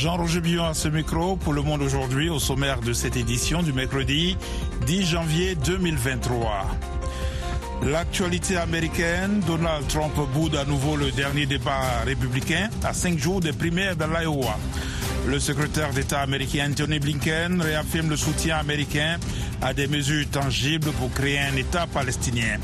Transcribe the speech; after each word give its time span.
Jean-Roger 0.00 0.40
Bion 0.40 0.64
à 0.64 0.74
ce 0.74 0.86
micro 0.86 1.34
pour 1.34 1.52
Le 1.52 1.60
Monde 1.60 1.82
aujourd'hui 1.82 2.30
au 2.30 2.38
sommaire 2.38 2.78
de 2.78 2.92
cette 2.92 3.16
édition 3.16 3.64
du 3.64 3.72
mercredi 3.72 4.36
10 4.86 5.04
janvier 5.04 5.56
2023. 5.56 6.66
L'actualité 7.82 8.56
américaine, 8.56 9.42
Donald 9.44 9.88
Trump 9.88 10.14
boude 10.32 10.54
à 10.54 10.64
nouveau 10.64 10.94
le 10.94 11.10
dernier 11.10 11.46
débat 11.46 11.80
républicain 12.06 12.70
à 12.84 12.92
cinq 12.92 13.18
jours 13.18 13.40
des 13.40 13.52
primaires 13.52 13.96
dans 13.96 14.06
l'Iowa. 14.06 14.56
Le 15.26 15.40
secrétaire 15.40 15.90
d'État 15.90 16.20
américain 16.20 16.68
Anthony 16.70 17.00
Blinken 17.00 17.60
réaffirme 17.60 18.10
le 18.10 18.16
soutien 18.16 18.58
américain 18.58 19.16
à 19.60 19.74
des 19.74 19.88
mesures 19.88 20.30
tangibles 20.30 20.92
pour 20.92 21.10
créer 21.12 21.40
un 21.40 21.56
État 21.56 21.88
palestinien. 21.92 22.58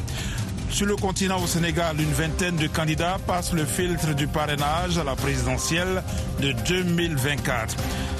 Sur 0.75 0.87
le 0.87 0.96
continent 0.96 1.40
au 1.40 1.46
Sénégal, 1.46 2.01
une 2.01 2.12
vingtaine 2.12 2.57
de 2.57 2.67
candidats 2.67 3.18
passent 3.26 3.53
le 3.53 3.64
filtre 3.64 4.12
du 4.12 4.26
parrainage 4.26 4.98
à 4.98 5.04
la 5.04 5.14
présidentielle 5.14 6.03
de 6.41 6.53
2024. 6.67 7.77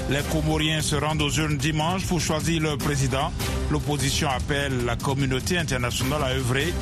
Les 0.09 0.21
Comoriens 0.31 0.81
se 0.81 0.95
rendent 0.95 1.21
aux 1.21 1.31
urnes 1.31 1.57
dimanche 1.57 2.05
pour 2.05 2.19
choisir 2.19 2.61
leur 2.61 2.77
président. 2.77 3.31
L'opposition 3.71 4.29
appelle 4.29 4.85
la 4.85 4.95
communauté 4.95 5.57
internationale 5.57 6.23
à 6.23 6.29
œuvrer 6.29 6.73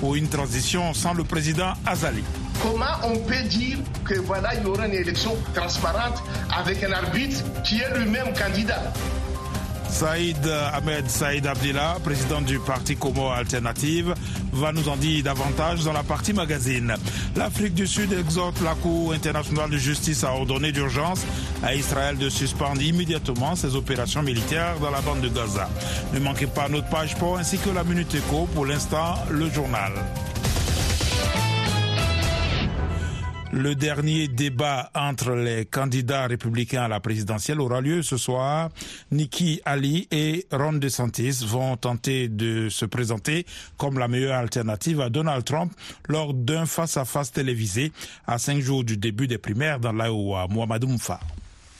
pour 0.00 0.16
une 0.16 0.28
transition 0.28 0.94
sans 0.94 1.12
le 1.12 1.24
président 1.24 1.72
Azali. 1.86 2.24
Comment 2.62 2.96
on 3.04 3.16
peut 3.18 3.42
dire 3.48 3.78
que 4.04 4.14
voilà, 4.20 4.54
il 4.54 4.62
y 4.62 4.66
aura 4.66 4.86
une 4.86 4.94
élection 4.94 5.36
transparente 5.54 6.22
avec 6.54 6.82
un 6.84 6.92
arbitre 6.92 7.42
qui 7.62 7.80
est 7.80 7.98
lui-même 7.98 8.32
candidat? 8.34 8.92
Saïd 10.00 10.46
Ahmed 10.72 11.10
Saïd 11.10 11.46
Abdillah, 11.46 11.98
président 12.02 12.40
du 12.40 12.58
parti 12.58 12.96
Como 12.96 13.28
Alternative, 13.28 14.14
va 14.50 14.72
nous 14.72 14.88
en 14.88 14.96
dire 14.96 15.24
davantage 15.24 15.84
dans 15.84 15.92
la 15.92 16.02
partie 16.02 16.32
magazine. 16.32 16.94
L'Afrique 17.36 17.74
du 17.74 17.86
Sud 17.86 18.10
exhorte 18.14 18.62
la 18.62 18.74
Cour 18.76 19.12
internationale 19.12 19.68
de 19.68 19.76
justice 19.76 20.24
à 20.24 20.32
ordonner 20.32 20.72
d'urgence 20.72 21.26
à 21.62 21.74
Israël 21.74 22.16
de 22.16 22.30
suspendre 22.30 22.80
immédiatement 22.80 23.54
ses 23.56 23.76
opérations 23.76 24.22
militaires 24.22 24.80
dans 24.80 24.90
la 24.90 25.02
bande 25.02 25.20
de 25.20 25.28
Gaza. 25.28 25.68
Ne 26.14 26.20
manquez 26.20 26.46
pas 26.46 26.70
notre 26.70 26.88
page 26.88 27.14
pour 27.16 27.36
ainsi 27.36 27.58
que 27.58 27.68
la 27.68 27.84
Minute 27.84 28.14
Éco. 28.14 28.48
Pour 28.54 28.64
l'instant, 28.64 29.16
le 29.30 29.50
journal. 29.50 29.92
Le 33.52 33.74
dernier 33.74 34.28
débat 34.28 34.90
entre 34.94 35.32
les 35.32 35.66
candidats 35.66 36.28
républicains 36.28 36.82
à 36.84 36.88
la 36.88 37.00
présidentielle 37.00 37.60
aura 37.60 37.80
lieu 37.80 38.00
ce 38.00 38.16
soir. 38.16 38.68
Nikki 39.10 39.60
Ali 39.64 40.06
et 40.12 40.46
Ron 40.52 40.74
DeSantis 40.74 41.44
vont 41.44 41.76
tenter 41.76 42.28
de 42.28 42.68
se 42.68 42.84
présenter 42.84 43.44
comme 43.76 43.98
la 43.98 44.06
meilleure 44.06 44.36
alternative 44.36 45.00
à 45.00 45.10
Donald 45.10 45.44
Trump 45.44 45.72
lors 46.08 46.32
d'un 46.32 46.64
face-à-face 46.64 47.32
télévisé 47.32 47.90
à 48.24 48.38
cinq 48.38 48.60
jours 48.60 48.84
du 48.84 48.96
début 48.96 49.26
des 49.26 49.38
primaires 49.38 49.80
dans 49.80 49.92
l'Iowa. 49.92 50.46
Mohamed 50.48 50.84
Moufa. 50.84 51.18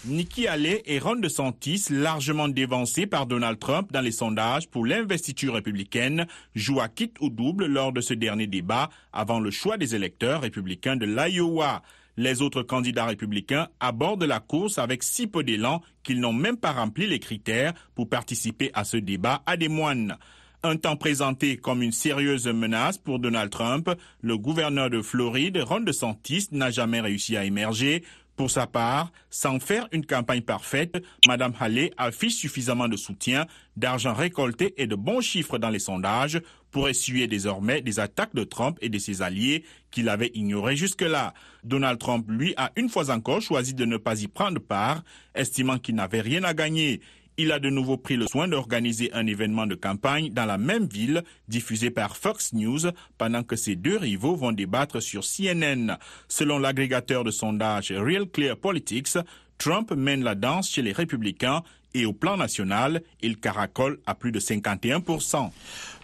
Nikki 0.07 0.47
Haley 0.47 0.83
et 0.87 0.99
Ron 0.99 1.17
DeSantis, 1.17 1.85
largement 1.91 2.49
dévancés 2.49 3.07
par 3.07 3.27
Donald 3.27 3.59
Trump 3.59 3.93
dans 3.93 4.01
les 4.01 4.13
sondages 4.13 4.67
pour 4.67 4.87
l'investiture 4.87 5.55
républicaine, 5.55 6.27
jouent 6.55 6.81
à 6.81 6.89
quitte 6.89 7.17
ou 7.21 7.29
double 7.29 7.67
lors 7.67 7.93
de 7.93 8.01
ce 8.01 8.15
dernier 8.15 8.47
débat 8.47 8.89
avant 9.13 9.41
le 9.41 9.51
choix 9.51 9.77
des 9.77 9.95
électeurs 9.95 10.41
républicains 10.41 10.97
de 10.97 11.05
l'Iowa. 11.05 11.83
Les 12.17 12.41
autres 12.41 12.63
candidats 12.63 13.05
républicains 13.05 13.69
abordent 13.79 14.25
la 14.25 14.41
course 14.41 14.79
avec 14.79 15.03
si 15.03 15.27
peu 15.27 15.45
d'élan 15.45 15.83
qu'ils 16.03 16.21
n'ont 16.21 16.33
même 16.33 16.57
pas 16.57 16.73
rempli 16.73 17.07
les 17.07 17.19
critères 17.19 17.75
pour 17.95 18.09
participer 18.09 18.71
à 18.73 18.85
ce 18.85 18.97
débat 18.97 19.43
à 19.45 19.59
des 19.59 19.69
moines. 19.69 20.17
Un 20.63 20.77
temps 20.77 20.97
présenté 20.97 21.57
comme 21.57 21.83
une 21.83 21.93
sérieuse 21.93 22.47
menace 22.47 22.99
pour 22.99 23.19
Donald 23.19 23.51
Trump, 23.51 23.91
le 24.21 24.37
gouverneur 24.37 24.91
de 24.91 25.01
Floride, 25.01 25.59
Ron 25.59 25.81
DeSantis, 25.81 26.49
n'a 26.53 26.71
jamais 26.71 27.01
réussi 27.01 27.37
à 27.37 27.45
émerger, 27.45 28.03
pour 28.41 28.51
sa 28.51 28.67
part, 28.67 29.13
sans 29.29 29.61
faire 29.61 29.87
une 29.93 30.07
campagne 30.07 30.41
parfaite, 30.41 31.05
Mme 31.29 31.53
Halley 31.61 31.91
affiche 31.99 32.37
suffisamment 32.37 32.89
de 32.89 32.97
soutien, 32.97 33.45
d'argent 33.77 34.15
récolté 34.15 34.73
et 34.79 34.87
de 34.87 34.95
bons 34.95 35.21
chiffres 35.21 35.59
dans 35.59 35.69
les 35.69 35.79
sondages 35.79 36.41
pour 36.71 36.89
essuyer 36.89 37.27
désormais 37.27 37.83
des 37.83 38.01
attaques 38.01 38.35
de 38.35 38.45
Trump 38.45 38.79
et 38.81 38.89
de 38.89 38.97
ses 38.97 39.21
alliés 39.21 39.63
qu'il 39.91 40.09
avait 40.09 40.31
ignorées 40.33 40.75
jusque-là. 40.75 41.35
Donald 41.65 41.99
Trump, 41.99 42.25
lui, 42.31 42.55
a 42.57 42.73
une 42.77 42.89
fois 42.89 43.11
encore 43.11 43.43
choisi 43.43 43.75
de 43.75 43.85
ne 43.85 43.99
pas 43.99 44.23
y 44.23 44.27
prendre 44.27 44.59
part, 44.59 45.05
estimant 45.35 45.77
qu'il 45.77 45.97
n'avait 45.97 46.23
rien 46.23 46.43
à 46.45 46.55
gagner 46.55 47.03
il 47.37 47.53
a 47.53 47.59
de 47.59 47.71
nouveau 47.71 47.97
pris 47.97 48.17
le 48.17 48.27
soin 48.27 48.49
d'organiser 48.49 49.13
un 49.13 49.27
événement 49.27 49.67
de 49.67 49.75
campagne 49.75 50.31
dans 50.31 50.45
la 50.45 50.59
même 50.59 50.87
ville, 50.87 51.23
diffusé 51.49 51.91
par 51.91 52.17
Fox 52.17 52.53
News, 52.53 52.91
pendant 53.19 53.43
que 53.43 53.57
ces 53.57 53.77
deux 53.77 53.97
rivaux 53.97 54.37
vont 54.37 54.53
débattre 54.53 55.03
sur 55.03 55.25
CNN. 55.25 55.97
Selon 56.29 56.59
l'agrégateur 56.59 57.25
de 57.25 57.31
sondage 57.31 57.93
Real 57.93 58.27
Clear 58.27 58.57
Politics, 58.57 59.19
Trump 59.59 59.93
mène 59.93 60.25
la 60.25 60.35
danse 60.35 60.71
chez 60.71 60.83
les 60.83 60.93
républicains 60.93 61.63
et 61.95 62.07
au 62.07 62.13
plan 62.13 62.37
national, 62.37 63.03
il 63.21 63.39
caracole 63.39 63.99
à 64.07 64.15
plus 64.15 64.33
de 64.33 64.39
51 64.39 65.03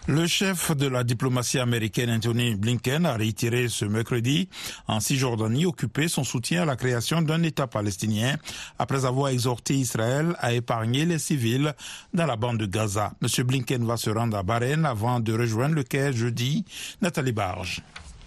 le 0.07 0.25
chef 0.25 0.71
de 0.71 0.87
la 0.87 1.03
diplomatie 1.03 1.59
américaine 1.59 2.09
Anthony 2.09 2.55
Blinken 2.55 3.05
a 3.05 3.13
réitéré 3.13 3.67
ce 3.67 3.83
mercredi 3.83 4.47
en 4.87 4.99
Cisjordanie 4.99 5.65
occupé 5.65 6.07
son 6.07 6.23
soutien 6.23 6.61
à 6.61 6.65
la 6.65 6.75
création 6.77 7.21
d'un 7.21 7.43
État 7.43 7.67
palestinien 7.67 8.37
après 8.79 9.05
avoir 9.05 9.29
exhorté 9.29 9.75
Israël 9.75 10.35
à 10.39 10.53
épargner 10.53 11.05
les 11.05 11.19
civils 11.19 11.73
dans 12.13 12.25
la 12.25 12.37
bande 12.37 12.57
de 12.57 12.65
Gaza. 12.65 13.11
M. 13.21 13.43
Blinken 13.45 13.85
va 13.85 13.97
se 13.97 14.09
rendre 14.09 14.37
à 14.37 14.43
Bahreïn 14.43 14.85
avant 14.85 15.19
de 15.19 15.33
rejoindre 15.33 15.75
le 15.75 15.83
Caire 15.83 16.13
jeudi. 16.13 16.63
Nathalie 17.01 17.33
Barge. 17.33 17.81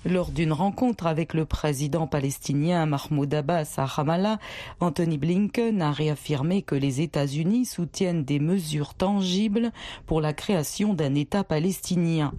Lors 0.06 0.30
d'une 0.30 0.54
rencontre 0.54 1.06
avec 1.06 1.34
le 1.34 1.44
président 1.44 2.06
palestinien 2.06 2.86
Mahmoud 2.86 3.34
Abbas 3.34 3.74
à 3.76 3.84
Ramallah, 3.84 4.38
Anthony 4.80 5.18
Blinken 5.18 5.82
a 5.82 5.92
réaffirmé 5.92 6.62
que 6.62 6.74
les 6.74 7.02
États-Unis 7.02 7.66
soutiennent 7.66 8.24
des 8.24 8.38
mesures 8.38 8.94
tangibles 8.94 9.72
pour 10.06 10.22
la 10.22 10.32
création 10.32 10.94
d'un 10.94 11.14
État 11.14 11.44
palestinien. 11.44 12.32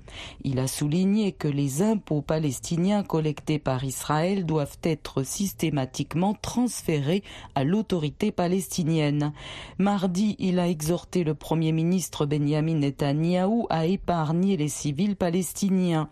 Il 0.44 0.58
a 0.58 0.66
souligné 0.66 1.34
que 1.34 1.48
les 1.48 1.84
impôts 1.84 2.24
palestiniens 2.24 3.04
collectés 3.04 3.60
par 3.60 3.84
Israël 3.84 4.48
doivent 4.48 4.80
être 4.82 5.22
systématiquement 5.22 6.34
transférés 6.34 7.22
à 7.54 7.64
l'autorité 7.64 8.32
palestinienne. 8.32 9.34
Mardi, 9.78 10.36
il 10.40 10.58
a 10.58 10.68
exhorté 10.68 11.24
le 11.24 11.36
Premier 11.36 11.74
ministre 11.74 12.26
Benjamin 12.26 12.80
Netanyahou 12.80 13.68
à 13.70 13.86
épargner 13.86 14.58
les 14.58 14.68
civils 14.68 15.16
palestiniens. 15.16 16.10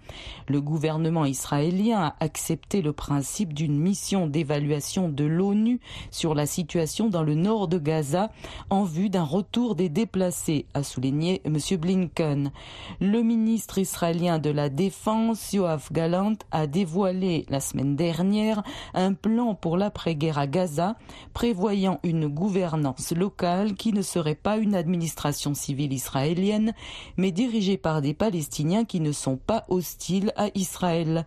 A 1.94 2.16
accepté 2.20 2.82
le 2.82 2.94
principe 2.94 3.54
d'une 3.54 3.80
mission 3.80 4.28
d'évaluation 4.28 5.10
de 5.10 5.24
l'ONU 5.24 5.80
sur 6.12 6.36
la 6.36 6.46
situation 6.46 7.10
dans 7.10 7.24
le 7.24 7.36
nord 7.36 7.68
de 7.68 7.78
Gaza 7.78 8.32
en 8.70 8.84
vue 8.84 9.10
d'un 9.10 9.24
retour 9.24 9.76
des 9.76 9.90
déplacés, 9.90 10.66
a 10.74 10.84
souligné 10.84 11.42
M. 11.46 11.58
Blinken. 11.78 12.52
Le 13.00 13.22
ministre 13.22 13.78
israélien 13.78 14.40
de 14.40 14.50
la 14.50 14.70
Défense, 14.70 15.54
Yoav 15.54 15.90
Galant, 15.92 16.36
a 16.52 16.68
dévoilé 16.68 17.46
la 17.50 17.60
semaine 17.60 17.96
dernière 17.96 18.64
un 18.94 19.14
plan 19.14 19.56
pour 19.56 19.78
l'après-guerre 19.78 20.38
à 20.38 20.48
Gaza, 20.48 20.96
prévoyant 21.34 22.00
une 22.04 22.28
gouvernance 22.28 23.12
locale 23.12 23.76
qui 23.76 23.94
ne 23.94 24.02
serait 24.02 24.36
pas 24.36 24.58
une 24.58 24.76
administration 24.76 25.54
civile 25.54 25.94
israélienne, 25.94 26.74
mais 27.18 27.32
dirigée 27.32 27.78
par 27.78 28.02
des 28.02 28.14
Palestiniens 28.14 28.86
qui 28.86 29.00
ne 29.00 29.12
sont 29.12 29.38
pas 29.38 29.66
hostiles 29.70 30.34
à 30.36 30.48
Israël. 30.56 31.26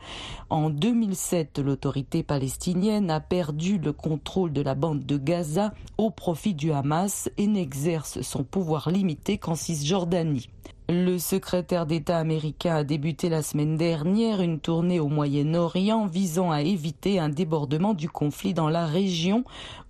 En 0.50 0.70
2007, 0.70 1.58
l'autorité 1.58 2.22
palestinienne 2.22 3.10
a 3.10 3.20
perdu 3.20 3.78
le 3.78 3.92
contrôle 3.92 4.52
de 4.52 4.60
la 4.60 4.74
bande 4.74 5.04
de 5.04 5.16
Gaza 5.16 5.72
au 5.98 6.10
profit 6.10 6.54
du 6.54 6.72
Hamas 6.72 7.30
et 7.38 7.46
n'exerce 7.46 8.20
son 8.22 8.44
pouvoir 8.44 8.90
limité 8.90 9.38
qu'en 9.38 9.54
Cisjordanie. 9.54 10.48
Le 10.94 11.16
secrétaire 11.16 11.86
d'État 11.86 12.18
américain 12.18 12.76
a 12.76 12.84
débuté 12.84 13.30
la 13.30 13.40
semaine 13.40 13.78
dernière 13.78 14.42
une 14.42 14.60
tournée 14.60 15.00
au 15.00 15.08
Moyen-Orient 15.08 16.06
visant 16.06 16.50
à 16.50 16.60
éviter 16.60 17.18
un 17.18 17.30
débordement 17.30 17.94
du 17.94 18.10
conflit 18.10 18.52
dans 18.52 18.68
la 18.68 18.84
région 18.84 19.42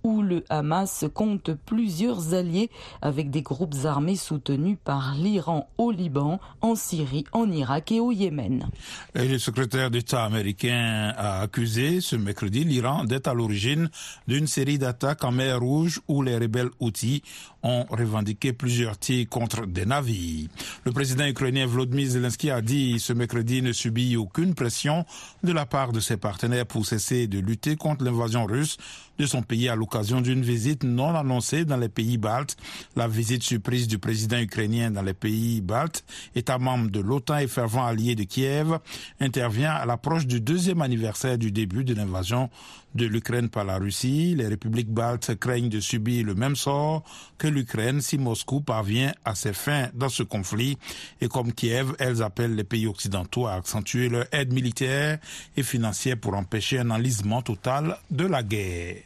où 0.05 0.21
le 0.21 0.45
Hamas 0.49 1.05
compte 1.13 1.51
plusieurs 1.65 2.33
alliés 2.33 2.69
avec 3.01 3.31
des 3.31 3.41
groupes 3.41 3.75
armés 3.83 4.15
soutenus 4.15 4.77
par 4.83 5.15
l'Iran 5.15 5.69
au 5.77 5.91
Liban, 5.91 6.39
en 6.61 6.75
Syrie, 6.75 7.25
en 7.33 7.51
Irak 7.51 7.91
et 7.91 7.99
au 7.99 8.11
Yémen. 8.11 8.67
le 9.13 9.37
secrétaire 9.37 9.91
d'État 9.91 10.23
américain 10.23 11.13
a 11.17 11.41
accusé 11.41 11.99
ce 11.99 12.15
mercredi 12.15 12.63
l'Iran 12.63 13.03
d'être 13.03 13.27
à 13.27 13.33
l'origine 13.33 13.89
d'une 14.27 14.47
série 14.47 14.77
d'attaques 14.77 15.23
en 15.25 15.31
mer 15.31 15.59
Rouge 15.59 15.99
où 16.07 16.21
les 16.21 16.37
rebelles 16.37 16.71
outils 16.79 17.23
ont 17.61 17.85
revendiqué 17.89 18.53
plusieurs 18.53 18.97
tirs 18.97 19.27
contre 19.29 19.65
des 19.65 19.85
navires. 19.85 20.49
Président 20.93 21.25
ukrainien 21.25 21.65
Volodymyr 21.65 22.07
Zelensky 22.07 22.51
a 22.51 22.61
dit 22.61 22.99
ce 22.99 23.13
mercredi 23.13 23.61
ne 23.61 23.71
subit 23.71 24.15
aucune 24.15 24.53
pression 24.53 25.05
de 25.43 25.51
la 25.51 25.65
part 25.65 25.91
de 25.91 25.99
ses 25.99 26.17
partenaires 26.17 26.67
pour 26.67 26.85
cesser 26.85 27.27
de 27.27 27.39
lutter 27.39 27.75
contre 27.75 28.03
l'invasion 28.03 28.45
russe 28.45 28.77
de 29.19 29.25
son 29.25 29.41
pays 29.41 29.69
à 29.69 29.75
l'occasion 29.75 30.21
d'une 30.21 30.41
visite 30.41 30.83
non 30.83 31.15
annoncée 31.15 31.65
dans 31.65 31.77
les 31.77 31.89
pays 31.89 32.17
baltes. 32.17 32.57
La 32.95 33.07
visite 33.07 33.43
surprise 33.43 33.87
du 33.87 33.99
président 33.99 34.39
ukrainien 34.39 34.91
dans 34.91 35.01
les 35.01 35.13
pays 35.13 35.61
baltes, 35.61 36.03
État 36.35 36.57
membre 36.57 36.89
de 36.89 36.99
l'OTAN 36.99 37.37
et 37.37 37.47
fervent 37.47 37.85
allié 37.85 38.15
de 38.15 38.23
Kiev, 38.23 38.79
intervient 39.19 39.71
à 39.71 39.85
l'approche 39.85 40.25
du 40.25 40.41
deuxième 40.41 40.81
anniversaire 40.81 41.37
du 41.37 41.51
début 41.51 41.83
de 41.83 41.93
l'invasion 41.93 42.49
de 42.95 43.05
l'Ukraine 43.05 43.49
par 43.49 43.65
la 43.65 43.77
Russie. 43.77 44.35
Les 44.35 44.47
républiques 44.47 44.91
baltes 44.91 45.35
craignent 45.39 45.69
de 45.69 45.79
subir 45.79 46.25
le 46.25 46.35
même 46.35 46.55
sort 46.55 47.03
que 47.37 47.47
l'Ukraine 47.47 48.01
si 48.01 48.17
Moscou 48.17 48.61
parvient 48.61 49.13
à 49.25 49.35
ses 49.35 49.53
fins 49.53 49.89
dans 49.93 50.09
ce 50.09 50.23
conflit. 50.23 50.77
Et 51.21 51.27
comme 51.27 51.53
Kiev, 51.53 51.93
elles 51.99 52.21
appellent 52.21 52.55
les 52.55 52.63
pays 52.63 52.87
occidentaux 52.87 53.47
à 53.47 53.53
accentuer 53.53 54.09
leur 54.09 54.25
aide 54.31 54.53
militaire 54.53 55.19
et 55.57 55.63
financière 55.63 56.17
pour 56.17 56.35
empêcher 56.35 56.79
un 56.79 56.91
enlisement 56.91 57.41
total 57.41 57.97
de 58.11 58.25
la 58.25 58.43
guerre. 58.43 59.02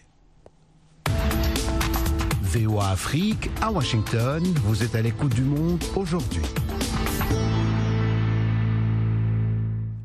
VOA 2.48 2.92
Afrique, 2.92 3.50
à 3.62 3.72
Washington, 3.72 4.42
vous 4.64 4.82
êtes 4.82 4.96
à 4.96 5.02
l'écoute 5.02 5.36
du 5.36 5.42
monde 5.42 5.84
aujourd'hui. 5.96 6.42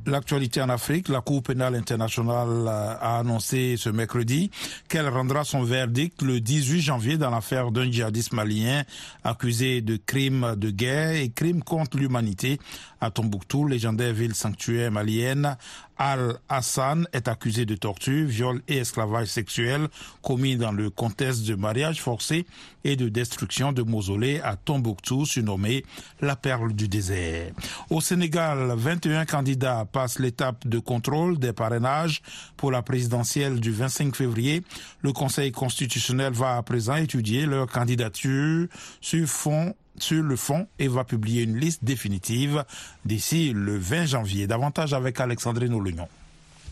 L'actualité 0.07 0.61
en 0.61 0.69
Afrique, 0.69 1.09
la 1.09 1.21
Cour 1.21 1.45
pénale 1.45 1.77
internationale 1.77 2.67
a 2.67 3.19
annoncé 3.19 3.77
ce 3.79 3.89
mercredi 3.89 4.51
qu'elle 4.89 5.09
rendra 5.09 5.45
son 5.45 5.63
verdict 5.63 6.23
le 6.23 6.41
18 6.41 6.81
janvier 6.81 7.17
dans 7.17 7.31
l'affaire 7.31 7.71
d'un 7.71 7.89
djihadiste 7.89 8.33
malien 8.33 8.83
accusé 9.23 9.81
de 9.81 9.97
crimes 9.97 10.57
de 10.57 10.71
guerre 10.71 11.13
et 11.13 11.31
crimes 11.31 11.63
contre 11.63 11.99
l'humanité 11.99 12.59
à 13.03 13.11
Tombouctou, 13.11 13.67
légendaire 13.67 14.15
ville 14.15 14.35
sanctuaire 14.35 14.93
malienne. 14.93 15.57
Al-Hassan 15.99 17.07
est 17.13 17.29
accusé 17.29 17.67
de 17.67 17.75
torture, 17.75 18.27
viol 18.27 18.63
et 18.69 18.79
esclavage 18.79 19.27
sexuel 19.27 19.89
commis 20.23 20.57
dans 20.57 20.73
le 20.73 20.89
contexte 20.89 21.45
de 21.47 21.55
mariage 21.55 22.01
forcé 22.01 22.47
et 22.85 22.97
de 22.97 23.09
destruction 23.09 23.73
de 23.73 23.83
mausolées 23.83 24.41
à 24.41 24.57
Tombouctou, 24.57 25.27
surnommé 25.27 25.85
la 26.21 26.37
perle 26.37 26.73
du 26.73 26.89
désert. 26.89 27.53
Au 27.91 28.01
Sénégal, 28.01 28.73
21 28.77 29.25
candidats 29.27 29.85
passent 29.85 30.19
l'étape 30.19 30.67
de 30.67 30.79
contrôle 30.79 31.39
des 31.39 31.53
parrainages 31.53 32.23
pour 32.57 32.71
la 32.71 32.83
présidentielle 32.83 33.61
du 33.61 33.73
25 33.73 34.15
février. 34.17 34.63
Le 35.03 35.13
Conseil 35.13 35.51
constitutionnel 35.53 36.33
va 36.33 36.57
à 36.57 36.63
présent 36.63 36.97
étudier 36.97 37.47
leur 37.47 37.67
candidature 37.67 38.67
sur 39.01 39.27
fond 39.27 39.75
sur 39.99 40.23
le 40.23 40.37
fond 40.37 40.67
et 40.79 40.89
va 40.89 41.05
publier 41.05 41.43
une 41.43 41.57
liste 41.57 41.85
définitive 41.85 42.65
d'ici 43.05 43.53
le 43.55 43.77
20 43.77 44.07
janvier. 44.07 44.47
Davantage 44.47 44.95
avec 44.95 45.21
Alexandrine 45.21 45.75
Olignon. 45.75 46.09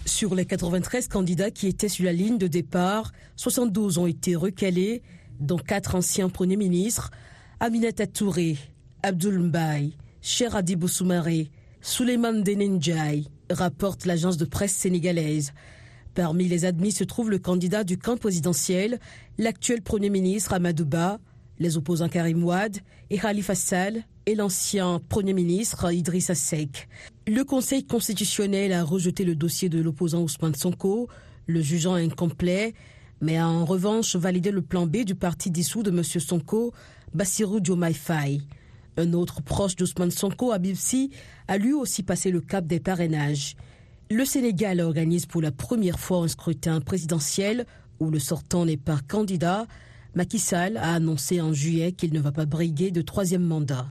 Sur 0.06 0.34
les 0.34 0.46
93 0.46 1.08
candidats 1.08 1.50
qui 1.50 1.66
étaient 1.66 1.88
sur 1.88 2.04
la 2.04 2.12
ligne 2.12 2.38
de 2.38 2.46
départ, 2.46 3.12
72 3.36 3.98
ont 3.98 4.06
été 4.06 4.34
recalés, 4.34 5.02
dont 5.38 5.58
quatre 5.58 5.94
anciens 5.94 6.28
premiers 6.28 6.56
ministres, 6.56 7.10
Aminata 7.60 8.06
Touré, 8.06 8.56
Abdul 9.02 9.38
Mbaye, 9.38 9.96
Cher 10.22 10.56
Adibou 10.56 10.88
Soumaré, 10.88 11.50
Souleymane 11.82 12.42
Denenjai, 12.42 13.24
rapporte 13.50 14.06
l'agence 14.06 14.36
de 14.36 14.44
presse 14.44 14.72
sénégalaise. 14.72 15.52
Parmi 16.14 16.48
les 16.48 16.64
admis 16.64 16.92
se 16.92 17.04
trouve 17.04 17.30
le 17.30 17.38
candidat 17.38 17.84
du 17.84 17.96
camp 17.96 18.16
présidentiel, 18.16 18.98
l'actuel 19.38 19.80
Premier 19.80 20.10
ministre 20.10 20.52
Amadouba, 20.52 21.18
les 21.60 21.76
opposants 21.76 22.08
Karim 22.08 22.42
Ouad 22.42 22.78
et 23.10 23.18
Khalifa 23.18 23.54
Sall 23.54 24.02
et 24.26 24.34
l'ancien 24.34 25.00
Premier 25.08 25.34
ministre 25.34 25.92
Idrissa 25.92 26.34
Seck. 26.34 26.88
Le 27.28 27.44
Conseil 27.44 27.84
constitutionnel 27.84 28.72
a 28.72 28.82
rejeté 28.82 29.24
le 29.24 29.36
dossier 29.36 29.68
de 29.68 29.80
l'opposant 29.80 30.22
Ousmane 30.22 30.54
Sonko, 30.54 31.08
le 31.46 31.60
jugeant 31.60 31.94
incomplet, 31.94 32.74
mais 33.20 33.36
a 33.36 33.46
en 33.46 33.66
revanche 33.66 34.16
validé 34.16 34.50
le 34.50 34.62
plan 34.62 34.86
B 34.86 35.04
du 35.04 35.14
parti 35.14 35.50
dissous 35.50 35.82
de 35.82 35.90
M. 35.90 36.02
Sonko, 36.02 36.72
Bassirou 37.12 37.60
Diomaye 37.60 37.94
Faye. 37.94 38.42
Un 38.96 39.12
autre 39.12 39.42
proche 39.42 39.76
d'Ousmane 39.76 40.10
Sonko, 40.10 40.52
Abib 40.52 40.76
Si, 40.76 41.10
a 41.46 41.58
lui 41.58 41.72
aussi 41.74 42.02
passé 42.02 42.30
le 42.30 42.40
cap 42.40 42.66
des 42.66 42.80
parrainages. 42.80 43.54
Le 44.10 44.24
Sénégal 44.24 44.80
organise 44.80 45.26
pour 45.26 45.42
la 45.42 45.52
première 45.52 46.00
fois 46.00 46.18
un 46.18 46.28
scrutin 46.28 46.80
présidentiel 46.80 47.66
où 48.00 48.10
le 48.10 48.18
sortant 48.18 48.64
n'est 48.64 48.78
pas 48.78 48.98
candidat, 49.06 49.66
Macky 50.14 50.38
Sall 50.40 50.76
a 50.76 50.94
annoncé 50.94 51.40
en 51.40 51.52
juillet 51.52 51.92
qu'il 51.92 52.12
ne 52.12 52.20
va 52.20 52.32
pas 52.32 52.46
briguer 52.46 52.90
de 52.90 53.00
troisième 53.00 53.44
mandat. 53.44 53.88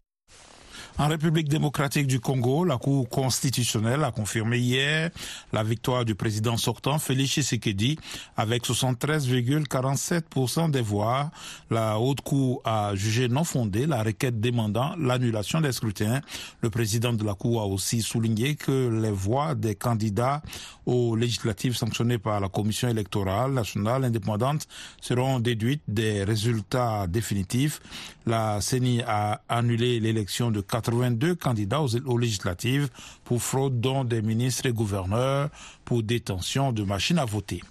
En 1.00 1.08
République 1.08 1.48
démocratique 1.48 2.08
du 2.08 2.20
Congo, 2.20 2.66
la 2.66 2.78
Cour 2.78 3.08
constitutionnelle 3.08 4.04
a 4.04 4.12
confirmé 4.12 4.58
hier 4.58 5.12
la 5.54 5.64
victoire 5.64 6.04
du 6.04 6.14
président 6.14 6.58
sortant 6.58 7.00
Félix 7.00 7.36
Tshisekedi 7.36 7.98
avec 8.36 8.66
73,47% 8.66 10.72
des 10.72 10.82
voix. 10.82 11.32
La 11.70 11.98
Haute 11.98 12.20
Cour 12.20 12.62
a 12.66 12.96
jugé 12.96 13.30
non 13.30 13.46
fondée 13.46 13.86
la 13.86 14.04
requête 14.04 14.42
demandant 14.42 14.94
l'annulation 14.98 15.62
des 15.62 15.72
scrutins. 15.72 16.20
Le 16.60 16.70
président 16.70 17.14
de 17.14 17.24
la 17.24 17.34
Cour 17.34 17.62
a 17.62 17.66
aussi 17.66 18.02
souligné 18.02 18.56
que 18.56 18.90
les 19.02 19.12
voix 19.12 19.56
des 19.56 19.76
candidats 19.76 20.42
aux 20.86 21.16
législatives 21.16 21.78
sanctionnées 21.78 22.18
par 22.18 22.42
la 22.42 22.50
Commission 22.50 22.90
électorale 22.90 23.54
nationale 23.54 24.04
indépendante 24.04 24.68
seront 25.00 25.40
déduites 25.40 25.84
des 25.88 26.26
résultats 26.26 27.08
définitifs. 27.08 27.80
La 28.26 28.60
CENI 28.60 29.02
a 29.08 29.40
annulé 29.48 30.02
l'élection 30.02 30.52
de 30.52 30.60
82 30.90 31.36
candidats 31.36 31.82
aux, 31.82 32.18
législatives 32.18 32.90
pour 33.24 33.42
fraude 33.42 33.80
dont 33.80 34.04
des 34.04 34.22
ministres 34.22 34.66
et 34.66 34.74
gouverneurs 34.74 35.50
pour 35.86 36.04
détention 36.04 36.72
de 36.72 36.84
machines 36.84 37.20
à 37.20 37.26
voter. 37.26 37.62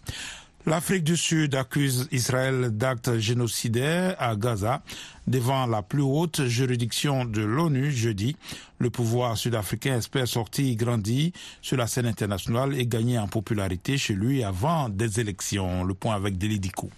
L'Afrique 0.67 1.05
du 1.05 1.17
Sud 1.17 1.55
accuse 1.55 2.09
Israël 2.13 2.71
d'actes 2.73 3.19
génocidaires 3.19 4.15
à 4.19 4.37
Gaza 4.37 4.83
devant 5.27 5.67
la 5.67 5.83
plus 5.83 6.03
haute 6.03 6.47
juridiction 6.47 7.25
de 7.25 7.43
l'ONU 7.43 7.91
jeudi. 7.91 8.37
Le 8.79 8.91
pouvoir 8.91 9.37
sud-africain 9.39 9.97
espère 9.97 10.29
sortir 10.29 10.77
grandi 10.77 11.33
sur 11.63 11.77
la 11.77 11.87
scène 11.87 12.07
internationale 12.07 12.79
et 12.79 12.87
gagner 12.87 13.19
en 13.19 13.29
popularité 13.29 13.97
chez 13.97 14.15
lui 14.15 14.45
avant 14.45 14.89
des 14.89 15.21
élections. 15.21 15.85
Le 15.85 15.95
point 15.95 16.15
avec 16.15 16.37
Delidico. 16.37 16.91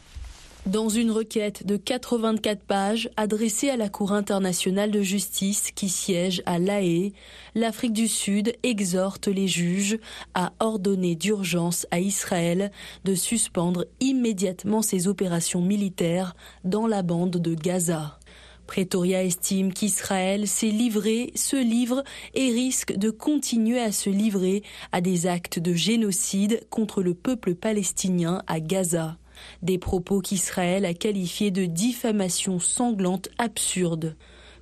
Dans 0.67 0.91
une 0.91 1.11
requête 1.11 1.67
de 1.67 1.79
84 1.79 2.63
pages 2.63 3.09
adressée 3.17 3.71
à 3.71 3.79
la 3.79 3.89
Cour 3.89 4.13
internationale 4.13 4.91
de 4.91 5.01
justice 5.01 5.71
qui 5.75 5.89
siège 5.89 6.43
à 6.45 6.59
La 6.59 6.83
Haye, 6.83 7.15
l'Afrique 7.55 7.95
du 7.95 8.09
Sud 8.09 8.53
exhorte 8.63 9.27
les 9.27 9.49
juges 9.49 9.99
à 10.35 10.53
ordonner 10.61 11.15
d'urgence 11.15 11.87
à 11.91 11.99
Israël 11.99 12.71
de 13.05 13.15
suspendre 13.15 13.87
immédiatement 14.01 14.83
ses 14.83 15.09
opérations 15.09 15.63
militaires 15.63 16.37
dans 16.63 16.87
la 16.87 17.03
bande 17.03 17.39
de 17.39 17.55
Gaza. 17.55 18.19
Pretoria 18.67 19.25
estime 19.25 19.73
qu'Israël 19.73 20.47
s'est 20.47 20.67
livré, 20.67 21.33
se 21.37 21.57
livre 21.57 22.05
et 22.35 22.51
risque 22.51 22.93
de 22.93 23.09
continuer 23.09 23.81
à 23.81 23.93
se 23.93 24.11
livrer 24.11 24.63
à 24.93 25.01
des 25.01 25.27
actes 25.27 25.59
de 25.59 25.73
génocide 25.73 26.61
contre 26.69 27.03
le 27.03 27.15
peuple 27.15 27.55
palestinien 27.55 28.43
à 28.47 28.61
Gaza. 28.61 29.17
Des 29.63 29.79
propos 29.79 30.21
qu'Israël 30.21 30.85
a 30.85 30.95
qualifiés 30.95 31.51
de 31.51 31.67
diffamation 31.67 32.59
sanglante 32.59 33.29
absurde. 33.39 34.17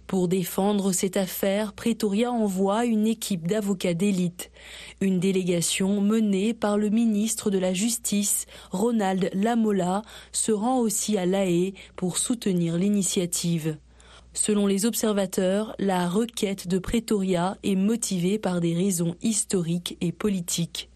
Pour 0.09 0.27
défendre 0.27 0.93
cette 0.93 1.19
affaire, 1.19 1.75
Pretoria 1.75 2.33
envoie 2.33 2.87
une 2.87 3.07
équipe 3.07 3.47
d'avocats 3.47 3.93
d'élite. 3.93 4.51
Une 5.03 5.21
délégation 5.21 6.01
menée 6.01 6.55
par 6.55 6.79
le 6.79 6.89
ministre 6.89 7.51
de 7.51 7.59
la 7.59 7.75
Justice, 7.75 8.47
Ronald 8.71 9.29
Lamola, 9.35 10.01
se 10.33 10.51
rend 10.51 10.79
aussi 10.79 11.19
à 11.19 11.27
La 11.27 11.45
Haye 11.45 11.75
pour 11.95 12.17
soutenir 12.17 12.79
l'initiative. 12.79 13.77
Selon 14.33 14.67
les 14.67 14.87
observateurs, 14.87 15.75
la 15.79 16.09
requête 16.09 16.69
de 16.69 16.79
Pretoria 16.79 17.59
est 17.63 17.77
motivée 17.77 18.39
par 18.39 18.63
des 18.63 18.75
raisons 18.75 19.15
historiques 19.21 19.99
et 20.01 20.13
politiques. 20.13 20.88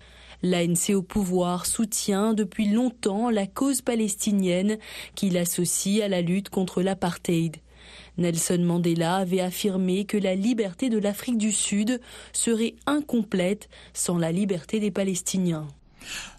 L'ANC 0.42 0.94
au 0.94 1.02
pouvoir 1.02 1.66
soutient 1.66 2.34
depuis 2.34 2.68
longtemps 2.68 3.30
la 3.30 3.46
cause 3.46 3.80
palestinienne 3.80 4.78
qu'il 5.14 5.38
associe 5.38 6.02
à 6.02 6.08
la 6.08 6.20
lutte 6.20 6.50
contre 6.50 6.82
l'apartheid. 6.82 7.56
Nelson 8.18 8.58
Mandela 8.58 9.16
avait 9.16 9.40
affirmé 9.40 10.04
que 10.04 10.16
la 10.16 10.34
liberté 10.34 10.90
de 10.90 10.98
l'Afrique 10.98 11.38
du 11.38 11.52
Sud 11.52 12.00
serait 12.32 12.74
incomplète 12.86 13.68
sans 13.94 14.18
la 14.18 14.32
liberté 14.32 14.80
des 14.80 14.90
Palestiniens. 14.90 15.68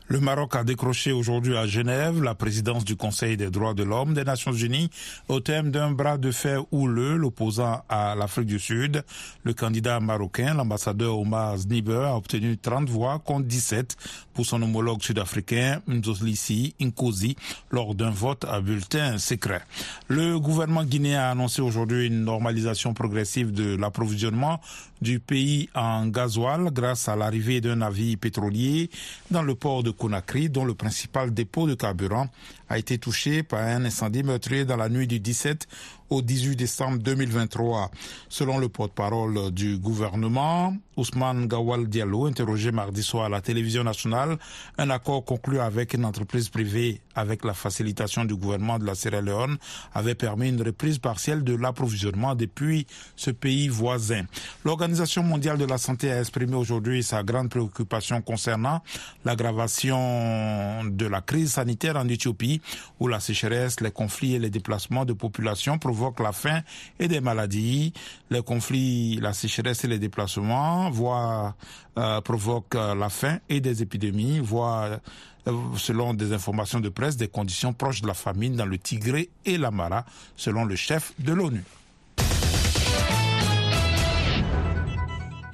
Le 0.09 0.19
Maroc 0.19 0.55
a 0.55 0.65
décroché 0.65 1.13
aujourd'hui 1.13 1.55
à 1.55 1.65
Genève 1.65 2.21
la 2.21 2.35
présidence 2.35 2.83
du 2.83 2.97
Conseil 2.97 3.37
des 3.37 3.49
droits 3.49 3.73
de 3.73 3.83
l'homme 3.83 4.13
des 4.13 4.25
Nations 4.25 4.51
Unies 4.51 4.89
au 5.29 5.39
thème 5.39 5.71
d'un 5.71 5.91
bras 5.91 6.17
de 6.17 6.29
fer 6.29 6.61
houleux 6.73 7.15
l'opposant 7.15 7.83
à 7.87 8.13
l'Afrique 8.13 8.47
du 8.47 8.59
Sud. 8.59 9.05
Le 9.43 9.53
candidat 9.53 10.01
marocain, 10.01 10.55
l'ambassadeur 10.55 11.17
Omar 11.17 11.55
Zniber, 11.57 12.03
a 12.03 12.17
obtenu 12.17 12.57
30 12.57 12.89
voix 12.89 13.19
contre 13.19 13.47
17 13.47 13.95
pour 14.33 14.45
son 14.45 14.61
homologue 14.61 15.01
sud-africain 15.01 15.81
Mzoslissi 15.87 16.75
Nkosi 16.81 17.37
lors 17.71 17.95
d'un 17.95 18.09
vote 18.11 18.43
à 18.43 18.59
bulletin 18.59 19.17
secret. 19.17 19.61
Le 20.09 20.37
gouvernement 20.37 20.83
guinéen 20.83 21.21
a 21.21 21.29
annoncé 21.31 21.61
aujourd'hui 21.61 22.07
une 22.07 22.25
normalisation 22.25 22.93
progressive 22.93 23.53
de 23.53 23.77
l'approvisionnement 23.77 24.59
du 25.01 25.19
pays 25.19 25.69
en 25.75 26.07
gasoil 26.07 26.71
grâce 26.71 27.07
à 27.09 27.15
l'arrivée 27.15 27.61
d'un 27.61 27.75
navire 27.77 28.17
pétrolier 28.17 28.89
dans 29.31 29.43
le 29.43 29.53
port 29.53 29.83
de 29.83 29.91
Conakry, 29.93 30.49
dont 30.49 30.65
le 30.65 30.73
principal 30.73 31.33
dépôt 31.33 31.67
de 31.67 31.75
carburant 31.75 32.27
a 32.69 32.77
été 32.77 32.97
touché 32.97 33.43
par 33.43 33.61
un 33.61 33.85
incendie 33.85 34.23
meurtrier 34.23 34.65
dans 34.65 34.77
la 34.77 34.89
nuit 34.89 35.07
du 35.07 35.19
17 35.19 35.67
au 36.09 36.21
18 36.21 36.55
décembre 36.55 36.97
2023. 36.99 37.91
Selon 38.29 38.57
le 38.57 38.69
porte-parole 38.69 39.51
du 39.51 39.77
gouvernement, 39.77 40.75
Ousmane 40.97 41.47
Gawal 41.47 41.87
Diallo, 41.87 42.25
interrogé 42.25 42.71
mardi 42.71 43.03
soir 43.03 43.25
à 43.25 43.29
la 43.29 43.41
télévision 43.41 43.83
nationale, 43.83 44.37
un 44.77 44.89
accord 44.89 45.25
conclu 45.25 45.59
avec 45.59 45.93
une 45.93 46.05
entreprise 46.05 46.49
privée 46.49 47.01
avec 47.15 47.43
la 47.45 47.53
facilitation 47.53 48.25
du 48.25 48.35
gouvernement 48.35 48.79
de 48.79 48.85
la 48.85 48.95
Sierra 48.95 49.21
Leone 49.21 49.57
avait 49.93 50.15
permis 50.15 50.49
une 50.49 50.61
reprise 50.61 50.99
partielle 50.99 51.43
de 51.43 51.55
l'approvisionnement 51.55 52.35
depuis 52.35 52.87
ce 53.15 53.31
pays 53.31 53.67
voisin. 53.67 54.23
L'Organisation 54.65 55.23
mondiale 55.23 55.57
de 55.57 55.65
la 55.65 55.77
santé 55.77 56.11
a 56.11 56.19
exprimé 56.19 56.55
aujourd'hui 56.55 57.03
sa 57.03 57.23
grande 57.23 57.49
préoccupation 57.49 58.21
concernant 58.21 58.81
l'aggravation 59.25 60.83
de 60.85 61.05
la 61.05 61.21
crise 61.21 61.53
sanitaire 61.53 61.97
en 61.97 62.07
Éthiopie 62.07 62.61
où 62.99 63.07
la 63.07 63.19
sécheresse, 63.19 63.79
les 63.81 63.91
conflits 63.91 64.35
et 64.35 64.39
les 64.39 64.49
déplacements 64.49 65.05
de 65.05 65.13
population 65.13 65.77
provoquent 65.77 66.19
la 66.21 66.31
faim 66.31 66.61
et 66.99 67.07
des 67.07 67.21
maladies. 67.21 67.93
Les 68.29 68.41
conflits, 68.41 69.19
la 69.21 69.33
sécheresse 69.33 69.83
et 69.83 69.87
les 69.87 69.99
déplacements 69.99 70.82
voient, 70.89 71.55
euh, 71.97 72.21
provoquent 72.21 72.75
euh, 72.75 72.95
la 72.95 73.09
faim 73.09 73.39
et 73.49 73.59
des 73.61 73.81
épidémies, 73.81 74.39
voient 74.39 74.99
euh, 75.47 75.51
selon 75.77 76.13
des 76.13 76.33
informations 76.33 76.79
de 76.79 76.89
presse, 76.89 77.17
des 77.17 77.27
conditions 77.27 77.73
proches 77.73 78.01
de 78.01 78.07
la 78.07 78.13
famine 78.13 78.55
dans 78.55 78.65
le 78.65 78.77
Tigré 78.77 79.29
et 79.45 79.57
l'Amara, 79.57 80.05
selon 80.35 80.65
le 80.65 80.75
chef 80.75 81.13
de 81.19 81.33
l'ONU. 81.33 81.63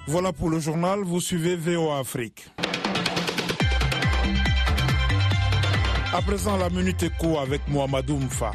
Voilà 0.08 0.34
pour 0.34 0.50
le 0.50 0.60
journal, 0.60 1.02
vous 1.04 1.22
suivez 1.22 1.56
VOA 1.56 2.00
Afrique. 2.00 2.50
À 6.12 6.22
présent, 6.24 6.58
la 6.58 6.70
minute 6.72 7.04
écho 7.04 7.38
avec 7.38 7.68
Mohamedou 7.68 8.18
Mfa. 8.18 8.52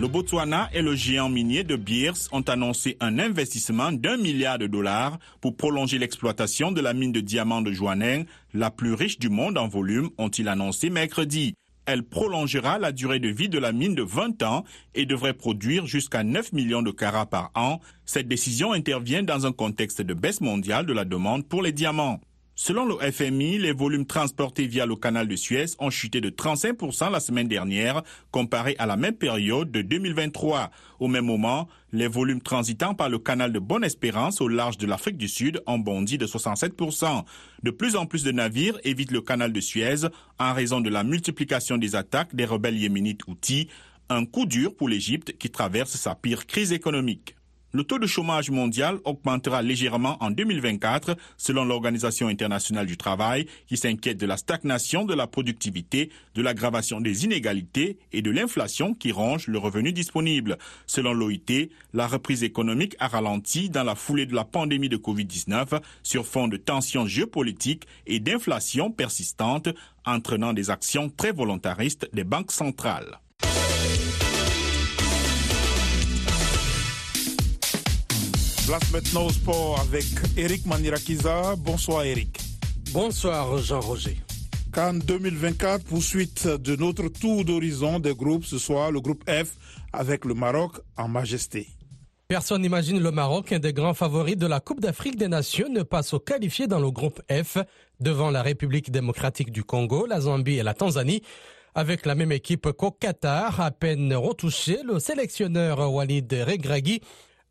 Le 0.00 0.06
Botswana 0.06 0.70
et 0.72 0.80
le 0.80 0.94
géant 0.94 1.28
minier 1.28 1.64
de 1.64 1.74
Beers 1.74 2.28
ont 2.30 2.42
annoncé 2.42 2.96
un 3.00 3.18
investissement 3.18 3.90
d'un 3.90 4.16
milliard 4.16 4.56
de 4.56 4.68
dollars 4.68 5.18
pour 5.40 5.56
prolonger 5.56 5.98
l'exploitation 5.98 6.70
de 6.70 6.80
la 6.80 6.94
mine 6.94 7.10
de 7.10 7.18
diamants 7.18 7.62
de 7.62 7.72
Joaneng, 7.72 8.24
la 8.54 8.70
plus 8.70 8.94
riche 8.94 9.18
du 9.18 9.28
monde 9.28 9.58
en 9.58 9.66
volume, 9.66 10.10
ont-ils 10.16 10.46
annoncé 10.46 10.88
mercredi. 10.88 11.54
Elle 11.84 12.04
prolongera 12.04 12.78
la 12.78 12.92
durée 12.92 13.18
de 13.18 13.28
vie 13.28 13.48
de 13.48 13.58
la 13.58 13.72
mine 13.72 13.96
de 13.96 14.04
20 14.04 14.40
ans 14.44 14.62
et 14.94 15.04
devrait 15.04 15.34
produire 15.34 15.86
jusqu'à 15.86 16.22
9 16.22 16.52
millions 16.52 16.82
de 16.82 16.92
carats 16.92 17.26
par 17.26 17.50
an. 17.56 17.80
Cette 18.04 18.28
décision 18.28 18.72
intervient 18.72 19.24
dans 19.24 19.46
un 19.46 19.52
contexte 19.52 20.00
de 20.00 20.14
baisse 20.14 20.40
mondiale 20.40 20.86
de 20.86 20.92
la 20.92 21.04
demande 21.04 21.48
pour 21.48 21.60
les 21.60 21.72
diamants. 21.72 22.20
Selon 22.60 22.86
le 22.86 22.96
FMI, 22.96 23.58
les 23.58 23.70
volumes 23.70 24.04
transportés 24.04 24.66
via 24.66 24.84
le 24.84 24.96
canal 24.96 25.28
de 25.28 25.36
Suez 25.36 25.66
ont 25.78 25.90
chuté 25.90 26.20
de 26.20 26.28
35% 26.28 27.08
la 27.08 27.20
semaine 27.20 27.46
dernière 27.46 28.02
comparé 28.32 28.74
à 28.80 28.86
la 28.86 28.96
même 28.96 29.14
période 29.14 29.70
de 29.70 29.80
2023. 29.80 30.72
Au 30.98 31.06
même 31.06 31.26
moment, 31.26 31.68
les 31.92 32.08
volumes 32.08 32.42
transitant 32.42 32.96
par 32.96 33.10
le 33.10 33.20
canal 33.20 33.52
de 33.52 33.60
Bonne-Espérance 33.60 34.40
au 34.40 34.48
large 34.48 34.76
de 34.76 34.88
l'Afrique 34.88 35.16
du 35.16 35.28
Sud 35.28 35.62
ont 35.68 35.78
bondi 35.78 36.18
de 36.18 36.26
67%. 36.26 37.22
De 37.62 37.70
plus 37.70 37.94
en 37.94 38.06
plus 38.06 38.24
de 38.24 38.32
navires 38.32 38.76
évitent 38.82 39.12
le 39.12 39.20
canal 39.20 39.52
de 39.52 39.60
Suez 39.60 40.08
en 40.40 40.52
raison 40.52 40.80
de 40.80 40.90
la 40.90 41.04
multiplication 41.04 41.78
des 41.78 41.94
attaques 41.94 42.34
des 42.34 42.44
rebelles 42.44 42.76
yéménites 42.76 43.28
outils, 43.28 43.68
un 44.08 44.24
coup 44.24 44.46
dur 44.46 44.74
pour 44.74 44.88
l'Égypte 44.88 45.38
qui 45.38 45.50
traverse 45.50 45.92
sa 45.92 46.16
pire 46.16 46.44
crise 46.48 46.72
économique. 46.72 47.37
Le 47.72 47.84
taux 47.84 47.98
de 47.98 48.06
chômage 48.06 48.50
mondial 48.50 48.98
augmentera 49.04 49.60
légèrement 49.60 50.16
en 50.20 50.30
2024 50.30 51.16
selon 51.36 51.66
l'Organisation 51.66 52.28
internationale 52.28 52.86
du 52.86 52.96
travail 52.96 53.46
qui 53.66 53.76
s'inquiète 53.76 54.16
de 54.16 54.24
la 54.24 54.38
stagnation 54.38 55.04
de 55.04 55.12
la 55.12 55.26
productivité, 55.26 56.10
de 56.34 56.40
l'aggravation 56.40 56.98
des 56.98 57.26
inégalités 57.26 57.98
et 58.12 58.22
de 58.22 58.30
l'inflation 58.30 58.94
qui 58.94 59.12
ronge 59.12 59.48
le 59.48 59.58
revenu 59.58 59.92
disponible. 59.92 60.56
Selon 60.86 61.12
l'OIT, 61.12 61.68
la 61.92 62.06
reprise 62.06 62.42
économique 62.42 62.96
a 63.00 63.08
ralenti 63.08 63.68
dans 63.68 63.84
la 63.84 63.94
foulée 63.94 64.24
de 64.24 64.34
la 64.34 64.46
pandémie 64.46 64.88
de 64.88 64.96
Covid-19 64.96 65.82
sur 66.02 66.26
fond 66.26 66.48
de 66.48 66.56
tensions 66.56 67.06
géopolitiques 67.06 67.86
et 68.06 68.18
d'inflation 68.18 68.90
persistante 68.90 69.68
entraînant 70.06 70.54
des 70.54 70.70
actions 70.70 71.10
très 71.10 71.32
volontaristes 71.32 72.08
des 72.14 72.24
banques 72.24 72.52
centrales. 72.52 73.20
Place 78.68 78.92
maintenant 78.92 79.24
au 79.24 79.30
sport 79.30 79.80
avec 79.80 80.04
Eric 80.36 80.66
Manirakiza. 80.66 81.56
Bonsoir 81.56 82.04
Eric. 82.04 82.38
Bonsoir 82.92 83.56
Jean-Roger. 83.56 84.18
Cannes 84.74 84.98
2024, 84.98 85.84
poursuite 85.84 86.46
de 86.46 86.76
notre 86.76 87.08
tour 87.08 87.46
d'horizon 87.46 87.98
des 87.98 88.14
groupes 88.14 88.44
ce 88.44 88.58
soir, 88.58 88.92
le 88.92 89.00
groupe 89.00 89.24
F 89.26 89.54
avec 89.90 90.26
le 90.26 90.34
Maroc 90.34 90.72
en 90.98 91.08
majesté. 91.08 91.66
Personne 92.28 92.60
n'imagine 92.60 93.00
le 93.00 93.10
Maroc, 93.10 93.52
un 93.52 93.58
des 93.58 93.72
grands 93.72 93.94
favoris 93.94 94.36
de 94.36 94.46
la 94.46 94.60
Coupe 94.60 94.80
d'Afrique 94.80 95.16
des 95.16 95.28
Nations, 95.28 95.70
ne 95.70 95.82
pas 95.82 96.02
se 96.02 96.16
qualifier 96.16 96.66
dans 96.66 96.78
le 96.78 96.90
groupe 96.90 97.22
F 97.32 97.56
devant 98.00 98.30
la 98.30 98.42
République 98.42 98.90
démocratique 98.90 99.50
du 99.50 99.64
Congo, 99.64 100.04
la 100.04 100.20
Zambie 100.20 100.58
et 100.58 100.62
la 100.62 100.74
Tanzanie. 100.74 101.22
Avec 101.74 102.04
la 102.04 102.14
même 102.14 102.32
équipe 102.32 102.70
qu'au 102.72 102.90
Qatar, 102.90 103.62
à 103.62 103.70
peine 103.70 104.12
retouché, 104.14 104.80
le 104.84 104.98
sélectionneur 104.98 105.90
Walid 105.90 106.30
Regragui 106.46 107.00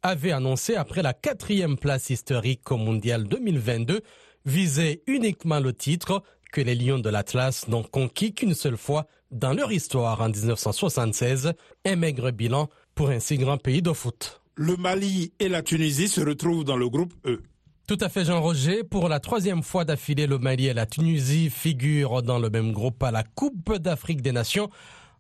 avait 0.04 0.32
annoncé 0.32 0.76
après 0.76 1.02
la 1.02 1.14
quatrième 1.14 1.78
place 1.78 2.10
historique 2.10 2.72
au 2.72 2.78
Mondial 2.78 3.26
2022 3.26 4.02
visait 4.46 5.02
uniquement 5.08 5.60
le 5.60 5.74
titre 5.74 6.24
que 6.52 6.62
les 6.62 6.76
Lions 6.76 7.00
de 7.00 7.10
l'Atlas 7.10 7.68
n'ont 7.68 7.84
conquis 7.84 8.34
qu'une 8.34 8.54
seule 8.54 8.78
fois 8.78 9.08
dans 9.32 9.54
leur 9.54 9.72
histoire 9.72 10.22
en 10.22 10.30
1976, 10.30 11.54
un 11.86 11.96
maigre 11.96 12.32
bilan 12.32 12.70
pour 12.96 13.10
un 13.10 13.20
si 13.20 13.38
grand 13.38 13.58
pays 13.58 13.82
de 13.82 13.92
foot. 13.92 14.42
Le 14.56 14.76
Mali 14.78 15.34
et 15.40 15.50
la 15.50 15.62
Tunisie 15.62 16.08
se 16.08 16.22
retrouvent 16.22 16.64
dans 16.64 16.78
le 16.78 16.90
groupe 16.90 17.14
E. 17.26 17.44
Tout 17.88 17.98
à 18.02 18.10
fait 18.10 18.26
Jean-Roger. 18.26 18.84
Pour 18.84 19.08
la 19.08 19.20
troisième 19.20 19.64
fois 19.64 19.86
d'affilée, 19.86 20.28
le 20.28 20.40
Mali 20.40 20.68
et 20.68 20.74
la 20.74 20.86
Tunisie 20.86 21.50
figurent 21.50 22.24
dans 22.24 22.40
le 22.40 22.50
même 22.50 22.72
groupe 22.72 23.02
à 23.04 23.12
la 23.12 23.24
Coupe 23.24 23.78
d'Afrique 23.78 24.22
des 24.22 24.32
Nations, 24.32 24.70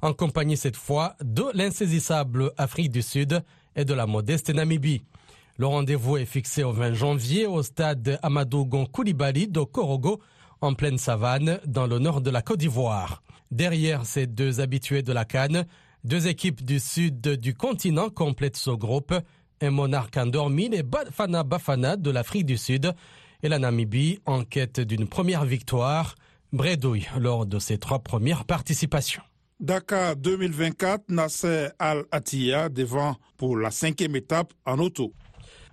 en 0.02 0.14
compagnie 0.14 0.58
cette 0.58 0.76
fois 0.76 1.16
de 1.24 1.46
l'insaisissable 1.54 2.52
Afrique 2.58 2.92
du 2.92 3.02
Sud 3.02 3.42
et 3.78 3.86
de 3.86 3.94
la 3.94 4.06
modeste 4.06 4.50
Namibie. 4.50 5.04
Le 5.58 5.68
rendez-vous 5.68 6.18
est 6.18 6.26
fixé 6.26 6.64
au 6.64 6.74
20 6.74 6.94
janvier 6.94 7.46
au 7.46 7.64
stade 7.64 8.20
Amadou 8.22 8.66
Gon 8.66 8.86
Koulibaly 8.86 9.48
de 9.48 9.62
Korogo, 9.62 10.20
en 10.60 10.74
pleine 10.74 10.98
savane, 10.98 11.60
dans 11.66 11.88
le 11.88 12.00
nord 12.00 12.22
de 12.22 12.30
la 12.30 12.42
Côte 12.42 12.60
d'Ivoire. 12.60 13.24
Derrière 13.52 14.06
ces 14.06 14.28
deux 14.28 14.60
habitués 14.60 15.04
de 15.04 15.14
la 15.14 15.24
Cannes, 15.24 15.66
deux 16.04 16.28
équipes 16.28 16.64
du 16.64 16.80
sud 16.80 17.22
du 17.22 17.54
continent 17.54 18.10
complètent 18.10 18.58
ce 18.58 18.72
groupe, 18.72 19.14
un 19.62 19.72
monarque 19.72 20.18
endormi, 20.18 20.70
les 20.70 20.84
Bafana 20.84 21.44
Bafana 21.44 21.96
de 21.96 22.12
l'Afrique 22.12 22.46
du 22.46 22.58
Sud, 22.58 22.94
et 23.44 23.50
la 23.50 23.60
Namibie 23.60 24.20
en 24.26 24.44
quête 24.44 24.80
d'une 24.80 25.08
première 25.08 25.46
victoire, 25.46 26.16
bredouille 26.54 27.08
lors 27.20 27.46
de 27.46 27.60
ses 27.60 27.78
trois 27.78 28.00
premières 28.00 28.46
participations. 28.46 29.24
Dakar 29.60 30.16
2024, 30.16 31.10
Nasser 31.10 31.70
Al-Attiyah 31.80 32.70
devant 32.70 33.16
pour 33.38 33.58
la 33.58 33.72
cinquième 33.72 34.16
étape 34.16 34.54
en 34.66 34.78
auto. 34.78 35.14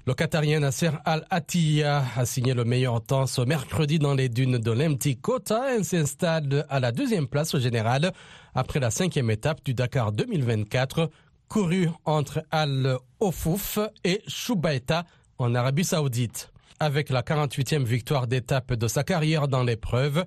Le 0.06 0.14
Qatarien 0.14 0.60
Nasser 0.60 0.90
Al-Attiyah 1.04 2.02
a 2.16 2.24
signé 2.24 2.54
le 2.54 2.64
meilleur 2.64 3.02
temps 3.04 3.26
ce 3.26 3.42
mercredi 3.42 3.98
dans 3.98 4.14
les 4.14 4.30
dunes 4.30 4.56
de 4.56 4.70
l'Empty 4.70 5.16
Kota 5.16 5.76
et 5.76 5.84
s'installe 5.84 6.64
à 6.70 6.80
la 6.80 6.92
deuxième 6.92 7.26
place 7.26 7.54
au 7.54 7.58
général 7.58 8.12
après 8.54 8.80
la 8.80 8.90
cinquième 8.90 9.30
étape 9.30 9.62
du 9.64 9.74
Dakar 9.74 10.12
2024 10.12 11.10
couru 11.48 11.88
entre 12.06 12.42
Al-Ofouf 12.50 13.78
et 14.02 14.22
Shubaita 14.26 15.04
en 15.36 15.54
Arabie 15.54 15.84
Saoudite. 15.84 16.50
Avec 16.80 17.10
la 17.10 17.22
48e 17.22 17.84
victoire 17.84 18.26
d'étape 18.26 18.72
de 18.72 18.88
sa 18.88 19.04
carrière 19.04 19.46
dans 19.46 19.62
l'épreuve, 19.62 20.24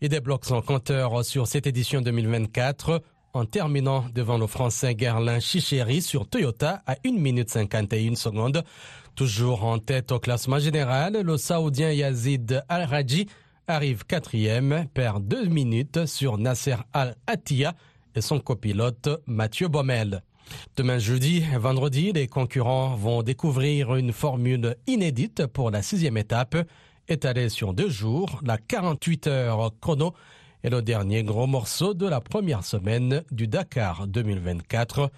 il 0.00 0.08
débloque 0.08 0.44
son 0.44 0.60
compteur 0.60 1.24
sur 1.24 1.46
cette 1.46 1.66
édition 1.66 2.00
2024 2.00 3.02
en 3.32 3.44
terminant 3.44 4.04
devant 4.14 4.38
le 4.38 4.46
Français 4.46 4.94
Gerlin 4.98 5.40
Chicheri 5.40 6.02
sur 6.02 6.28
Toyota 6.28 6.82
à 6.86 6.96
1 7.04 7.12
minute 7.12 7.50
51 7.50 8.14
secondes. 8.14 8.62
Toujours 9.14 9.64
en 9.64 9.78
tête 9.78 10.12
au 10.12 10.18
classement 10.18 10.58
général, 10.58 11.20
le 11.20 11.36
Saoudien 11.36 11.90
Yazid 11.92 12.64
Al-Raji 12.68 13.26
arrive 13.66 14.04
quatrième, 14.04 14.86
perd 14.92 15.26
deux 15.26 15.46
minutes 15.46 16.06
sur 16.06 16.38
Nasser 16.38 16.76
Al-Attiyah 16.92 17.74
et 18.14 18.20
son 18.20 18.40
copilote 18.40 19.08
Mathieu 19.26 19.68
Baumel. 19.68 20.22
Demain 20.76 20.98
jeudi 20.98 21.44
et 21.52 21.56
vendredi, 21.56 22.12
les 22.12 22.26
concurrents 22.26 22.94
vont 22.94 23.22
découvrir 23.22 23.94
une 23.94 24.12
formule 24.12 24.76
inédite 24.86 25.46
pour 25.46 25.70
la 25.70 25.82
sixième 25.82 26.16
étape 26.16 26.56
étalée 27.08 27.48
sur 27.48 27.74
deux 27.74 27.88
jours, 27.88 28.40
la 28.44 28.58
48 28.58 29.26
heures 29.26 29.70
chrono 29.80 30.14
est 30.62 30.70
le 30.70 30.82
dernier 30.82 31.22
gros 31.22 31.46
morceau 31.46 31.94
de 31.94 32.06
la 32.06 32.20
première 32.20 32.64
semaine 32.64 33.22
du 33.30 33.48
Dakar 33.48 34.06
2024 34.06 35.10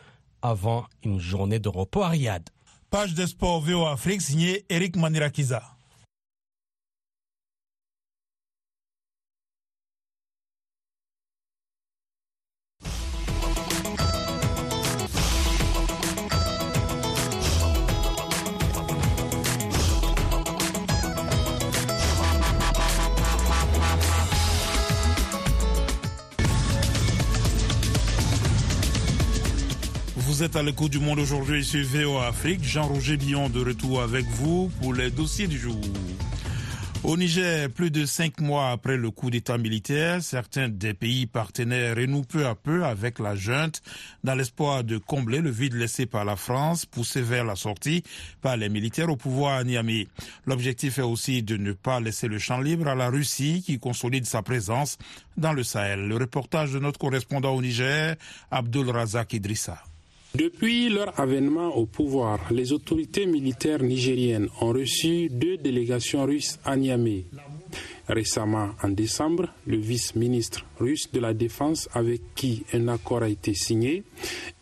avant 0.42 0.86
une 1.04 1.20
journée 1.20 1.58
de 1.58 1.68
repos 1.68 2.02
à 2.02 2.08
Riyad. 2.08 2.48
Page 2.90 3.14
de 3.14 3.26
sport 3.26 3.60
VO 3.60 3.86
Afrique 3.86 4.22
signée 4.22 4.64
Eric 4.68 4.96
Manirakiza. 4.96 5.75
Vous 30.36 30.42
êtes 30.42 30.56
à 30.56 30.62
l'écoute 30.62 30.92
du 30.92 30.98
monde 30.98 31.18
aujourd'hui 31.18 31.64
sur 31.64 31.82
VO 31.82 32.18
Afrique. 32.18 32.62
Jean-Roger 32.62 33.16
Billon 33.16 33.48
de 33.48 33.64
retour 33.64 34.02
avec 34.02 34.26
vous 34.26 34.70
pour 34.82 34.92
les 34.92 35.10
dossiers 35.10 35.46
du 35.46 35.56
jour. 35.58 35.80
Au 37.04 37.16
Niger, 37.16 37.70
plus 37.70 37.90
de 37.90 38.04
cinq 38.04 38.42
mois 38.42 38.68
après 38.68 38.98
le 38.98 39.10
coup 39.10 39.30
d'État 39.30 39.56
militaire, 39.56 40.22
certains 40.22 40.68
des 40.68 40.92
pays 40.92 41.24
partenaires 41.24 41.96
renouent 41.96 42.26
peu 42.26 42.44
à 42.44 42.54
peu 42.54 42.84
avec 42.84 43.18
la 43.18 43.34
junte 43.34 43.80
dans 44.24 44.34
l'espoir 44.34 44.84
de 44.84 44.98
combler 44.98 45.40
le 45.40 45.48
vide 45.48 45.72
laissé 45.72 46.04
par 46.04 46.26
la 46.26 46.36
France, 46.36 46.84
poussé 46.84 47.22
vers 47.22 47.46
la 47.46 47.56
sortie 47.56 48.02
par 48.42 48.58
les 48.58 48.68
militaires 48.68 49.08
au 49.08 49.16
pouvoir 49.16 49.54
à 49.56 49.64
Niamey. 49.64 50.06
L'objectif 50.44 50.98
est 50.98 51.02
aussi 51.02 51.42
de 51.42 51.56
ne 51.56 51.72
pas 51.72 51.98
laisser 51.98 52.28
le 52.28 52.38
champ 52.38 52.60
libre 52.60 52.88
à 52.88 52.94
la 52.94 53.08
Russie 53.08 53.62
qui 53.64 53.78
consolide 53.78 54.26
sa 54.26 54.42
présence 54.42 54.98
dans 55.38 55.54
le 55.54 55.62
Sahel. 55.62 56.06
Le 56.06 56.16
reportage 56.18 56.72
de 56.74 56.78
notre 56.78 56.98
correspondant 56.98 57.54
au 57.54 57.62
Niger, 57.62 58.16
Abdul 58.50 58.90
Razak 58.90 59.32
Idrissa. 59.32 59.82
Depuis 60.36 60.90
leur 60.90 61.18
avènement 61.18 61.74
au 61.76 61.86
pouvoir, 61.86 62.52
les 62.52 62.70
autorités 62.72 63.24
militaires 63.24 63.82
nigériennes 63.82 64.48
ont 64.60 64.70
reçu 64.72 65.30
deux 65.30 65.56
délégations 65.56 66.26
russes 66.26 66.58
à 66.62 66.76
Niamey. 66.76 67.24
Récemment, 68.06 68.68
en 68.82 68.90
décembre, 68.90 69.48
le 69.66 69.78
vice-ministre 69.78 70.66
russe 70.78 71.10
de 71.12 71.20
la 71.20 71.34
Défense 71.34 71.88
avec 71.92 72.20
qui 72.34 72.64
un 72.72 72.88
accord 72.88 73.22
a 73.22 73.28
été 73.28 73.54
signé 73.54 74.02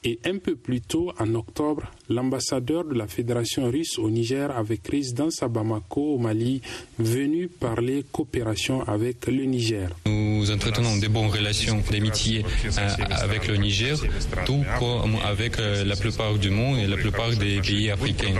et 0.04 0.18
un 0.26 0.37
peu 0.38 0.54
plus 0.54 0.80
tôt, 0.83 1.12
en 1.18 1.35
octobre, 1.35 1.85
l'ambassadeur 2.11 2.85
de 2.85 2.94
la 2.94 3.06
Fédération 3.06 3.71
russe 3.71 3.99
au 3.99 4.11
Niger 4.11 4.50
avec 4.54 4.87
résidence 4.88 5.42
à 5.42 5.49
Bamako 5.49 6.14
au 6.14 6.18
Mali 6.18 6.61
venu 6.99 7.49
parler 7.49 8.04
coopération 8.12 8.83
avec 8.87 9.26
le 9.26 9.44
Niger. 9.44 9.88
Nous 10.06 10.50
entretenons 10.50 10.99
des 10.99 11.09
bonnes 11.09 11.30
relations 11.30 11.83
d'amitié 11.90 12.44
euh, 12.66 12.88
avec 13.23 13.49
le 13.49 13.56
Niger, 13.56 13.97
tout 14.44 14.62
comme 14.78 15.16
avec 15.25 15.59
euh, 15.59 15.85
la 15.85 15.97
plupart 15.97 16.35
du 16.35 16.50
monde 16.50 16.78
et 16.78 16.87
la 16.87 16.97
plupart 16.97 17.30
des 17.30 17.61
pays 17.62 17.90
africains. 17.90 18.35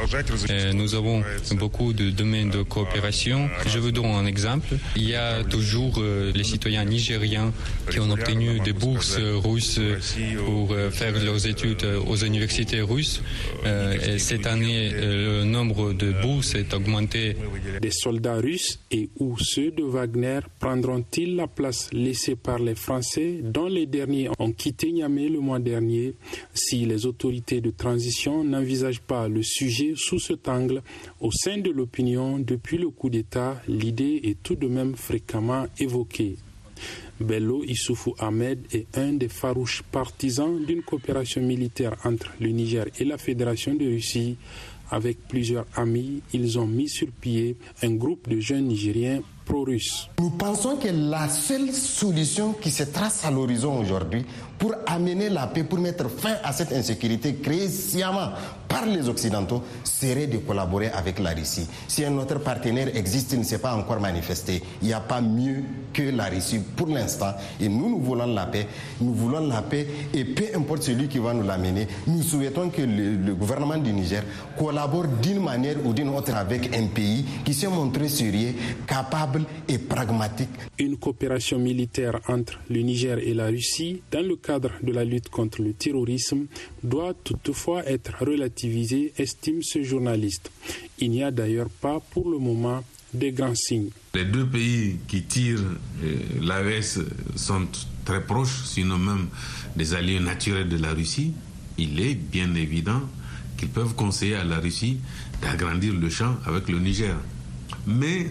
Euh, 0.51 0.73
nous 0.75 0.95
avons 0.95 1.23
beaucoup 1.53 1.95
de 1.95 2.11
domaines 2.11 2.51
de 2.51 2.63
coopération. 2.63 3.49
Je 3.67 3.79
vous 3.79 3.91
donne 3.91 4.07
un 4.07 4.27
exemple. 4.27 4.77
Il 4.97 5.09
y 5.09 5.15
a 5.15 5.43
toujours 5.45 6.03
les 6.03 6.45
citoyens 6.45 6.85
nigériens 6.85 7.53
qui 7.91 8.01
ont 8.01 8.11
obtenu 8.11 8.61
des 8.61 8.73
bourses 8.73 9.19
russes 9.19 9.81
pour 10.45 10.75
faire 10.91 11.13
leurs 11.23 11.47
études 11.47 11.85
aux 12.07 12.17
universités 12.17 12.81
russes. 12.81 13.23
Et 13.65 14.19
cette 14.19 14.47
année, 14.47 14.91
le 14.91 15.45
nombre 15.45 15.93
de 15.93 16.13
bourses 16.23 16.55
est 16.55 16.73
augmenté. 16.75 17.37
Des 17.81 17.91
soldats 17.91 18.37
russes 18.37 18.79
et 18.91 19.09
ou 19.19 19.37
ceux 19.39 19.71
de 19.71 19.83
Wagner 19.83 20.41
prendront-ils 20.59 21.37
la 21.37 21.47
place 21.47 21.89
laissée 21.93 22.37
par 22.37 22.59
les 22.59 22.75
Français 22.75 23.41
dont 23.43 23.67
les 23.67 23.87
derniers 23.87 24.29
ont 24.39 24.53
quitté 24.53 24.93
Niamey 24.93 25.29
le 25.29 25.41
mois 25.41 25.59
dernier 25.59 26.15
si 26.55 26.85
les 26.87 27.07
autorités 27.07 27.61
de 27.61 27.71
transition 27.71 28.45
n'envisagent 28.45 29.01
pas 29.01 29.29
le 29.29 29.43
sujet 29.43 29.93
sous 29.97 30.19
cet 30.19 30.49
angle 30.49 30.83
au 31.21 31.31
sein 31.33 31.59
de 31.59 31.71
l'opinion 31.71 32.39
depuis 32.39 32.79
le 32.79 32.91
coup 32.91 33.11
d'État, 33.11 33.61
l'idée 33.69 34.21
est 34.25 34.43
tout 34.43 34.55
de 34.57 34.69
même 34.69 34.95
fréquemment 34.97 35.67
évoquée. 35.79 36.37
Bello 37.21 37.63
Issoufou 37.65 38.15
Ahmed 38.19 38.67
est 38.73 38.99
un 38.99 39.13
des 39.13 39.29
farouches 39.29 39.83
partisans 39.83 40.65
d'une 40.65 40.83
coopération 40.83 41.41
militaire 41.43 41.97
entre 42.05 42.31
le 42.41 42.49
Niger 42.49 42.87
et 42.99 43.05
la 43.05 43.19
Fédération 43.19 43.75
de 43.75 43.85
Russie. 43.85 44.37
Avec 44.91 45.19
plusieurs 45.29 45.67
amis, 45.77 46.23
ils 46.33 46.59
ont 46.59 46.67
mis 46.67 46.89
sur 46.89 47.09
pied 47.21 47.57
un 47.83 47.95
groupe 47.95 48.29
de 48.29 48.41
jeunes 48.41 48.67
Nigériens 48.67 49.23
pro-russes. 49.45 50.09
Nous 50.19 50.31
pensons 50.31 50.77
que 50.77 50.89
la 50.89 51.29
seule 51.29 51.73
solution 51.73 52.53
qui 52.55 52.71
se 52.71 52.85
trace 52.85 53.25
à 53.25 53.31
l'horizon 53.31 53.79
aujourd'hui 53.79 54.25
pour 54.59 54.73
amener 54.87 55.29
la 55.29 55.47
paix, 55.49 55.65
pour 55.65 55.79
mettre 55.79 56.09
fin 56.09 56.37
à 56.43 56.53
cette 56.53 56.73
insécurité 56.73 57.35
créée 57.35 57.69
sciemment 57.69 58.31
par 58.69 58.87
les 58.87 59.09
Occidentaux, 59.09 59.63
serait 59.85 60.27
de 60.27 60.39
collaborer 60.39 60.89
avec 60.91 61.19
la 61.19 61.31
Russie. 61.31 61.67
Si 61.87 62.05
un 62.05 62.17
autre 62.19 62.39
partenaire 62.41 62.97
existe, 62.97 63.33
il 63.33 63.41
ne 63.41 63.45
s'est 63.45 63.59
pas 63.59 63.75
encore 63.75 64.01
manifesté. 64.01 64.63
Il 64.83 64.89
n'y 64.89 64.95
a 64.95 65.01
pas 65.01 65.21
mieux 65.21 65.63
que 65.93 66.03
la 66.03 66.25
Russie 66.25 66.61
pour 66.77 66.89
l'instant. 66.89 67.33
Et 67.61 67.69
nous, 67.69 67.89
nous 67.91 68.01
voulons 68.01 68.27
la 68.33 68.47
paix. 68.47 68.67
Nous 69.01 69.13
voulons 69.13 69.47
la 69.47 69.63
paix 69.63 69.87
et 70.13 70.25
peu 70.25 70.45
importe 70.57 70.85
celui 70.85 71.09
qui 71.09 71.19
va 71.19 71.35
nous 71.35 71.43
l'amener, 71.47 71.87
nous 72.07 72.23
souhaitons 72.23 72.71
que 72.71 72.83
le, 72.83 73.17
le 73.17 73.35
gouvernement 73.35 73.77
du 73.77 73.93
Niger 73.93 74.23
collabore 74.59 75.07
d'une 75.23 75.43
manière 75.43 75.77
ou 75.85 75.93
d'une 75.93 76.09
autre 76.09 76.35
avec 76.35 76.75
un 76.77 76.87
pays 76.87 77.25
qui 77.45 77.55
s'est 77.55 77.69
montré 77.69 78.09
sérieux, 78.09 78.55
capable 78.87 79.34
et 79.69 79.79
pragmatique. 79.79 80.49
Une 80.79 80.97
coopération 80.97 81.59
militaire 81.59 82.21
entre 82.29 82.59
le 82.71 82.81
Niger 82.81 83.19
et 83.19 83.35
la 83.35 83.47
Russie 83.47 84.03
dans 84.11 84.27
le 84.27 84.37
cadre 84.37 84.71
de 84.83 84.93
la 84.93 85.05
lutte 85.05 85.29
contre 85.29 85.63
le 85.63 85.73
terrorisme 85.73 86.47
doit 86.83 87.15
toutefois 87.25 87.85
être 87.87 88.13
relativisée, 88.21 89.13
estime 89.19 89.63
ce 89.63 89.83
journaliste. 89.83 90.51
Il 90.99 91.11
n'y 91.11 91.23
a 91.23 91.31
d'ailleurs 91.31 91.69
pas 91.71 92.01
pour 92.13 92.31
le 92.31 92.39
moment 92.39 92.83
de 93.13 93.31
grands 93.31 93.55
signes. 93.55 93.91
Les 94.15 94.25
deux 94.25 94.47
pays 94.47 94.97
qui 95.09 95.23
tirent 95.23 95.61
l'AES 96.41 96.99
sont 97.37 97.67
très 98.05 98.23
proches, 98.23 98.65
sinon 98.65 98.99
même 98.99 99.29
des 99.77 99.95
alliés 99.95 100.21
naturels 100.21 100.69
de 100.69 100.79
la 100.79 100.93
Russie. 100.93 101.33
Il 101.79 102.01
est 102.01 102.15
bien 102.15 102.55
évident 102.55 103.03
qu'ils 103.57 103.69
peuvent 103.69 103.95
conseiller 103.95 104.35
à 104.37 104.45
la 104.45 104.59
Russie 104.59 104.99
d'agrandir 105.43 105.95
le 105.95 106.09
champ 106.11 106.37
avec 106.47 106.69
le 106.69 106.79
Niger. 106.79 107.17
Mais 107.87 108.27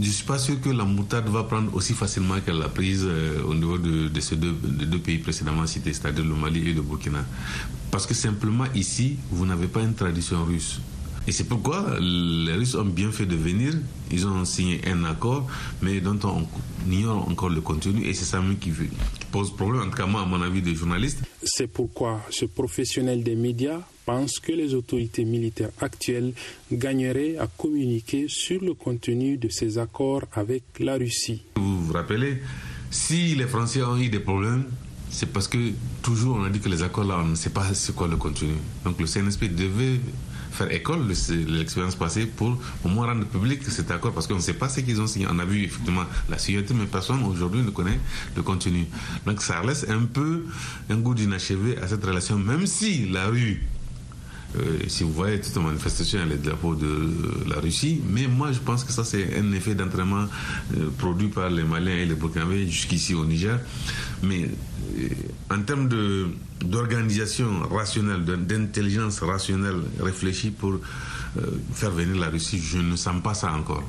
je 0.00 0.06
ne 0.06 0.12
suis 0.12 0.24
pas 0.24 0.38
sûr 0.38 0.60
que 0.60 0.68
la 0.70 0.84
moutarde 0.84 1.28
va 1.28 1.42
prendre 1.42 1.74
aussi 1.74 1.92
facilement 1.92 2.40
qu'elle 2.40 2.58
l'a 2.58 2.68
prise 2.68 3.04
euh, 3.04 3.42
au 3.44 3.54
niveau 3.54 3.78
de, 3.78 4.08
ces 4.20 4.36
deux, 4.36 4.52
de 4.52 4.84
deux, 4.84 4.98
pays 4.98 5.18
précédemment 5.18 5.66
cités, 5.66 5.92
c'est-à-dire 5.92 6.24
le 6.24 6.34
Mali 6.34 6.70
et 6.70 6.72
le 6.72 6.82
Burkina. 6.82 7.24
Parce 7.90 8.06
que 8.06 8.14
simplement 8.14 8.66
ici, 8.74 9.16
vous 9.30 9.44
n'avez 9.44 9.66
pas 9.66 9.80
une 9.80 9.94
tradition 9.94 10.44
russe. 10.44 10.80
Et 11.28 11.32
c'est 11.32 11.44
pourquoi 11.44 11.84
les 12.00 12.54
Russes 12.54 12.74
ont 12.74 12.86
bien 12.86 13.12
fait 13.12 13.26
de 13.26 13.36
venir. 13.36 13.74
Ils 14.10 14.26
ont 14.26 14.46
signé 14.46 14.80
un 14.86 15.04
accord, 15.04 15.46
mais 15.82 16.00
dont 16.00 16.18
on 16.24 16.46
ignore 16.90 17.28
encore 17.28 17.50
le 17.50 17.60
contenu. 17.60 18.02
Et 18.06 18.14
c'est 18.14 18.24
ça 18.24 18.40
même 18.40 18.56
qui, 18.56 18.72
pose 19.30 19.54
problème, 19.54 19.82
en 19.82 19.90
tout 19.90 19.98
cas 19.98 20.06
moi, 20.06 20.22
à 20.22 20.24
mon 20.24 20.40
avis, 20.40 20.62
de 20.62 20.72
journaliste. 20.72 21.18
C'est 21.42 21.66
pourquoi 21.66 22.22
ce 22.30 22.46
professionnel 22.46 23.22
des 23.22 23.34
médias 23.34 23.78
pense 24.06 24.38
que 24.38 24.52
les 24.52 24.72
autorités 24.72 25.26
militaires 25.26 25.68
actuelles 25.82 26.32
gagneraient 26.72 27.36
à 27.36 27.46
communiquer 27.46 28.24
sur 28.28 28.62
le 28.64 28.72
contenu 28.72 29.36
de 29.36 29.50
ces 29.50 29.76
accords 29.76 30.22
avec 30.32 30.62
la 30.80 30.94
Russie. 30.94 31.42
Vous 31.56 31.84
vous 31.84 31.92
rappelez, 31.92 32.40
si 32.90 33.34
les 33.34 33.46
Français 33.46 33.82
ont 33.82 33.98
eu 33.98 34.08
des 34.08 34.20
problèmes, 34.20 34.64
c'est 35.10 35.30
parce 35.30 35.46
que 35.46 35.58
toujours 36.02 36.36
on 36.36 36.44
a 36.44 36.48
dit 36.48 36.60
que 36.60 36.70
les 36.70 36.82
accords 36.82 37.04
là, 37.04 37.18
on 37.22 37.28
ne 37.28 37.34
sait 37.34 37.50
pas 37.50 37.74
c'est 37.74 37.94
quoi 37.94 38.08
le 38.08 38.16
contenu. 38.16 38.54
Donc 38.86 38.98
le 38.98 39.06
CNSP 39.06 39.54
devait 39.54 40.00
faire 40.58 40.72
école 40.72 41.06
de 41.06 41.56
l'expérience 41.58 41.94
passée 41.94 42.26
pour 42.26 42.58
au 42.84 42.88
moins 42.88 43.06
rendre 43.06 43.24
public 43.24 43.62
cet 43.64 43.90
accord 43.90 44.12
parce 44.12 44.26
qu'on 44.26 44.34
ne 44.36 44.40
sait 44.40 44.54
pas 44.54 44.68
ce 44.68 44.80
qu'ils 44.80 45.00
ont 45.00 45.06
signé. 45.06 45.26
On 45.30 45.38
a 45.38 45.44
vu 45.44 45.64
effectivement 45.64 46.04
la 46.28 46.38
signature, 46.38 46.74
mais 46.74 46.86
personne 46.86 47.22
aujourd'hui 47.22 47.62
ne 47.62 47.70
connaît 47.70 47.98
le 48.36 48.42
contenu. 48.42 48.86
Donc 49.24 49.40
ça 49.40 49.62
laisse 49.62 49.86
un 49.88 50.04
peu 50.04 50.44
un 50.90 50.96
goût 50.96 51.14
d'inachevé 51.14 51.78
à 51.78 51.86
cette 51.86 52.04
relation, 52.04 52.36
même 52.38 52.66
si 52.66 53.08
la 53.08 53.26
rue 53.28 53.62
euh, 54.56 54.78
si 54.88 55.04
vous 55.04 55.12
voyez 55.12 55.40
toute 55.40 55.56
manifestation, 55.62 56.20
les 56.28 56.36
drapeaux 56.36 56.74
de 56.74 57.10
la 57.48 57.60
Russie. 57.60 58.00
Mais 58.08 58.26
moi, 58.26 58.50
je 58.52 58.58
pense 58.60 58.82
que 58.82 58.92
ça, 58.92 59.04
c'est 59.04 59.38
un 59.38 59.52
effet 59.52 59.74
d'entraînement 59.74 60.24
euh, 60.76 60.88
produit 60.96 61.28
par 61.28 61.50
les 61.50 61.64
Maliens 61.64 61.96
et 61.96 62.06
les 62.06 62.14
Burkinabés 62.14 62.66
jusqu'ici 62.66 63.14
au 63.14 63.26
Niger. 63.26 63.60
Mais 64.22 64.48
euh, 64.98 65.08
en 65.50 65.60
termes 65.62 65.88
d'organisation 66.64 67.46
rationnelle, 67.70 68.24
d'intelligence 68.24 69.20
rationnelle 69.20 69.82
réfléchie 70.00 70.50
pour 70.50 70.78
faire 71.72 71.90
venir 71.90 72.16
la 72.16 72.28
Russie, 72.28 72.58
je 72.58 72.78
ne 72.78 72.96
sens 72.96 73.22
pas 73.22 73.34
ça 73.34 73.52
encore. 73.52 73.84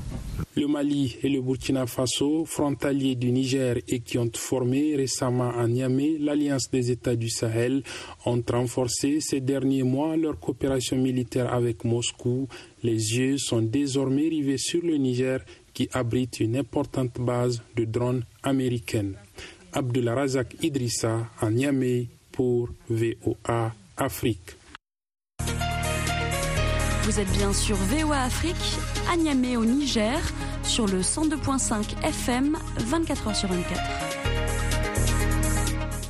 Le 0.56 0.68
Mali 0.68 1.16
et 1.24 1.30
le 1.30 1.42
Burkina 1.42 1.86
Faso, 1.86 2.44
frontaliers 2.46 3.16
du 3.16 3.32
Niger 3.32 3.78
et 3.88 4.00
qui 4.02 4.18
ont 4.18 4.30
formé 4.36 4.96
récemment 4.96 5.52
à 5.58 5.68
Niamey 5.68 6.18
l'Alliance 6.20 6.70
des 6.72 6.92
États 6.92 7.16
du 7.16 7.30
Sahel, 7.30 7.84
ont 8.26 8.44
renforcé 8.52 9.20
ces 9.22 9.40
derniers 9.42 9.84
mois 9.84 10.18
leur 10.18 10.40
coopération 10.40 10.98
militaire 10.98 11.54
avec 11.54 11.86
Moscou. 11.86 12.48
Les 12.84 12.92
yeux 13.18 13.38
sont 13.38 13.62
désormais 13.62 14.28
rivés 14.28 14.58
sur 14.58 14.82
le 14.84 14.98
Niger 14.98 15.40
qui 15.74 15.88
abrite 15.94 16.40
une 16.42 16.58
importante 16.58 17.20
base 17.22 17.62
de 17.78 17.86
drones 17.86 18.24
américaines. 18.44 19.14
Abdullah 19.72 20.16
Razak 20.16 20.56
Idrissa 20.62 21.30
à 21.40 21.50
Niamey 21.50 22.08
pour 22.32 22.70
VOA 22.90 23.74
Afrique. 23.96 24.59
Vous 27.10 27.20
êtes 27.20 27.32
bien 27.32 27.52
sur 27.54 27.76
VOA 27.76 28.22
Afrique, 28.22 28.78
à 29.12 29.18
Niamey 29.18 29.58
au 29.58 29.66
Niger, 29.66 30.20
sur 30.62 30.86
le 30.86 31.02
102.5 31.02 32.06
FM, 32.06 32.56
24h 32.78 33.34
sur 33.34 33.50
24. 33.50 34.19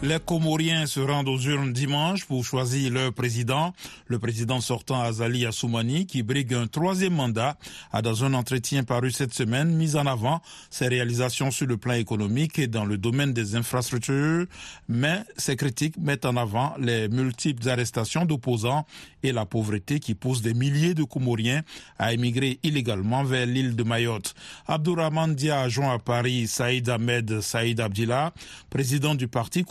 Les 0.02 0.18
Comoriens 0.18 0.86
se 0.86 1.02
rendent 1.02 1.28
aux 1.28 1.42
urnes 1.42 1.74
dimanche 1.74 2.24
pour 2.24 2.46
choisir 2.46 2.90
leur 2.90 3.12
président. 3.12 3.74
Le 4.08 4.18
président 4.18 4.62
sortant 4.62 5.02
Azali 5.02 5.46
Assoumani, 5.46 6.06
qui 6.06 6.24
brigue 6.24 6.54
un 6.54 6.68
troisième 6.68 7.16
mandat, 7.16 7.58
a 7.92 8.02
dans 8.02 8.24
un 8.24 8.34
entretien 8.34 8.86
paru 8.86 9.12
cette 9.12 9.34
semaine 9.34 9.76
mis 9.76 9.98
en 9.98 10.06
avant 10.06 10.42
ses 10.70 10.88
réalisations 10.88 11.52
sur 11.52 11.68
le 11.68 11.76
plan 11.76 11.96
économique 11.96 12.60
et 12.60 12.68
dans 12.68 12.86
le 12.86 12.98
domaine 12.98 13.34
des 13.34 13.58
infrastructures, 13.58 14.46
mais 14.88 15.22
ses 15.36 15.58
critiques 15.58 15.98
mettent 15.98 16.26
en 16.26 16.38
avant 16.38 16.76
les 16.80 17.10
multiples 17.10 17.68
arrestations 17.68 18.24
d'opposants 18.24 18.86
et 19.22 19.34
la 19.34 19.46
pauvreté 19.46 20.00
qui 20.00 20.16
pousse 20.16 20.42
des 20.42 20.54
milliers 20.54 20.94
de 20.94 21.04
Comoriens 21.04 21.64
à 21.98 22.14
émigrer 22.14 22.58
illégalement 22.64 23.26
vers 23.26 23.46
l'île 23.46 23.76
de 23.76 23.84
Mayotte. 23.84 24.34
Abdourahman 24.66 25.36
Dia 25.36 25.68
joint 25.68 25.96
à 25.96 26.00
Paris 26.00 26.48
Saïd 26.48 26.88
Ahmed 26.88 27.42
Saïd 27.42 27.82
Abdillah, 27.82 28.34
président 28.70 29.14
du 29.14 29.28
parti 29.28 29.66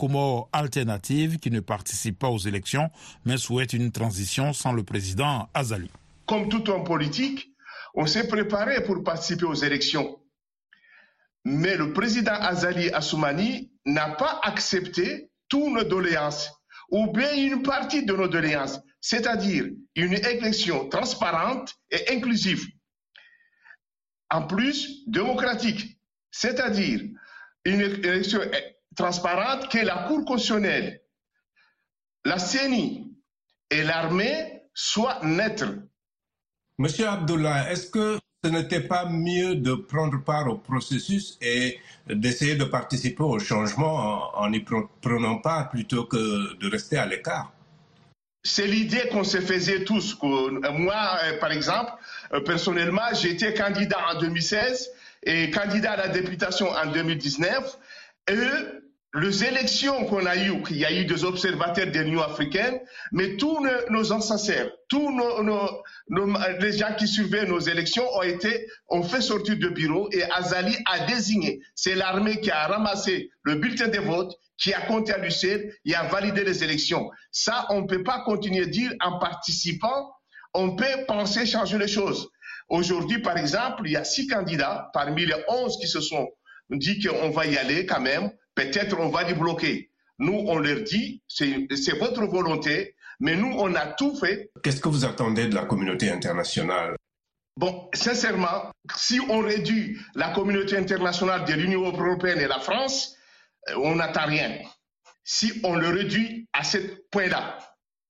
Alternative 0.51 1.37
qui 1.39 1.51
ne 1.51 1.59
participe 1.59 2.19
pas 2.19 2.29
aux 2.29 2.37
élections, 2.37 2.89
mais 3.25 3.37
souhaite 3.37 3.73
une 3.73 3.91
transition 3.91 4.53
sans 4.53 4.73
le 4.73 4.83
président 4.83 5.49
Azali. 5.53 5.89
Comme 6.25 6.49
tout 6.49 6.69
homme 6.69 6.83
politique, 6.83 7.51
on 7.95 8.05
s'est 8.05 8.27
préparé 8.27 8.83
pour 8.83 9.03
participer 9.03 9.45
aux 9.45 9.55
élections. 9.55 10.19
Mais 11.45 11.75
le 11.75 11.93
président 11.93 12.33
Azali 12.33 12.89
Assoumani 12.89 13.71
n'a 13.85 14.09
pas 14.09 14.39
accepté 14.43 15.31
toutes 15.47 15.73
nos 15.73 15.83
doléances, 15.83 16.51
ou 16.91 17.11
bien 17.11 17.33
une 17.33 17.63
partie 17.63 18.05
de 18.05 18.13
nos 18.13 18.27
doléances, 18.27 18.79
c'est-à-dire 19.01 19.65
une 19.95 20.13
élection 20.13 20.87
transparente 20.89 21.75
et 21.89 22.11
inclusive. 22.11 22.63
En 24.29 24.45
plus, 24.45 25.03
démocratique, 25.07 25.99
c'est-à-dire 26.31 27.01
une 27.65 27.81
élection 27.81 28.41
transparente 28.99 29.69
que 29.69 29.77
la 29.77 30.03
Cour 30.07 30.25
constitutionnelle, 30.25 31.01
la 32.25 32.37
CENI 32.37 33.15
et 33.71 33.83
l'armée 33.83 34.63
soient 34.73 35.19
neutres. 35.23 35.73
Monsieur 36.77 37.07
Abdullah, 37.07 37.71
est-ce 37.71 37.89
que 37.89 38.19
ce 38.43 38.49
n'était 38.49 38.81
pas 38.81 39.05
mieux 39.05 39.55
de 39.55 39.73
prendre 39.73 40.21
part 40.23 40.47
au 40.47 40.57
processus 40.57 41.37
et 41.41 41.79
d'essayer 42.07 42.55
de 42.55 42.65
participer 42.65 43.23
au 43.23 43.39
changement 43.39 44.37
en 44.37 44.51
y 44.51 44.59
prenant 45.01 45.37
part 45.37 45.69
plutôt 45.69 46.03
que 46.03 46.57
de 46.57 46.69
rester 46.69 46.97
à 46.97 47.05
l'écart? 47.05 47.53
C'est 48.43 48.67
l'idée 48.67 49.07
qu'on 49.11 49.23
se 49.23 49.39
faisait 49.39 49.83
tous. 49.83 50.17
Moi, 50.21 51.01
euh, 51.23 51.39
par 51.39 51.51
exemple, 51.51 51.91
euh, 52.33 52.39
personnellement, 52.41 53.13
j'étais 53.13 53.53
candidat 53.53 53.99
en 54.11 54.19
2016 54.19 54.89
et 55.23 55.51
candidat 55.51 55.91
à 55.93 55.97
la 55.97 56.07
députation 56.07 56.69
en 56.69 56.91
2019. 56.91 57.77
Et 58.29 58.78
les 59.15 59.43
élections 59.43 60.05
qu'on 60.05 60.25
a 60.25 60.35
eues, 60.37 60.61
il 60.69 60.77
y 60.77 60.85
a 60.85 60.91
eu 60.91 61.05
des 61.05 61.23
observateurs 61.23 61.87
de 61.87 61.99
l'Union 61.99 62.21
africaine, 62.21 62.79
mais 63.11 63.37
tous 63.37 63.57
nos, 63.89 64.11
ancêtres, 64.11 64.71
tous 64.87 65.11
nos, 65.11 65.83
les 66.59 66.77
gens 66.77 66.93
qui 66.95 67.07
surveillent 67.07 67.49
nos 67.49 67.59
élections 67.59 68.03
ont 68.15 68.21
été, 68.21 68.67
ont 68.87 69.01
fait 69.01 69.21
sortir 69.21 69.57
de 69.57 69.69
bureau 69.69 70.09
et 70.11 70.23
Azali 70.23 70.77
a 70.85 71.05
désigné. 71.05 71.59
C'est 71.73 71.95
l'armée 71.95 72.39
qui 72.39 72.51
a 72.51 72.67
ramassé 72.67 73.31
le 73.41 73.55
bulletin 73.55 73.87
de 73.87 73.97
vote, 73.97 74.35
qui 74.57 74.73
a 74.73 74.81
compté 74.81 75.11
à 75.13 75.17
l'UCL 75.17 75.73
et 75.85 75.95
a 75.95 76.03
validé 76.03 76.43
les 76.43 76.63
élections. 76.63 77.09
Ça, 77.31 77.65
on 77.69 77.81
ne 77.81 77.87
peut 77.87 78.03
pas 78.03 78.21
continuer 78.25 78.63
à 78.63 78.67
dire 78.67 78.93
en 79.01 79.17
participant, 79.17 80.11
on 80.53 80.75
peut 80.75 81.05
penser 81.07 81.47
changer 81.47 81.79
les 81.79 81.87
choses. 81.87 82.29
Aujourd'hui, 82.67 83.19
par 83.19 83.37
exemple, 83.37 83.81
il 83.85 83.93
y 83.93 83.97
a 83.97 84.03
six 84.03 84.27
candidats 84.27 84.91
parmi 84.93 85.25
les 85.25 85.35
onze 85.47 85.77
qui 85.79 85.87
se 85.87 85.99
sont 85.99 86.27
dit 86.69 86.99
qu'on 87.03 87.31
va 87.31 87.47
y 87.47 87.57
aller 87.57 87.87
quand 87.87 88.01
même 88.01 88.31
peut-être 88.65 88.99
on 88.99 89.09
va 89.09 89.23
les 89.23 89.33
bloquer. 89.33 89.89
Nous, 90.19 90.33
on 90.47 90.57
leur 90.57 90.81
dit, 90.81 91.23
c'est 91.27 91.97
votre 91.97 92.25
volonté, 92.25 92.95
mais 93.19 93.35
nous, 93.35 93.53
on 93.57 93.73
a 93.75 93.87
tout 93.87 94.15
fait. 94.15 94.51
Qu'est-ce 94.63 94.81
que 94.81 94.89
vous 94.89 95.05
attendez 95.05 95.47
de 95.47 95.55
la 95.55 95.65
communauté 95.65 96.09
internationale? 96.09 96.95
Bon, 97.55 97.89
sincèrement, 97.93 98.71
si 98.95 99.19
on 99.29 99.39
réduit 99.39 99.97
la 100.15 100.29
communauté 100.29 100.77
internationale 100.77 101.45
de 101.45 101.53
l'Union 101.53 101.83
européenne 101.83 102.39
et 102.39 102.47
la 102.47 102.59
France, 102.59 103.15
euh, 103.69 103.75
on 103.83 103.95
n'attend 103.95 104.25
rien. 104.25 104.59
Si 105.23 105.59
on 105.63 105.75
le 105.75 105.89
réduit 105.89 106.47
à 106.53 106.63
ce 106.63 106.77
point-là. 107.11 107.57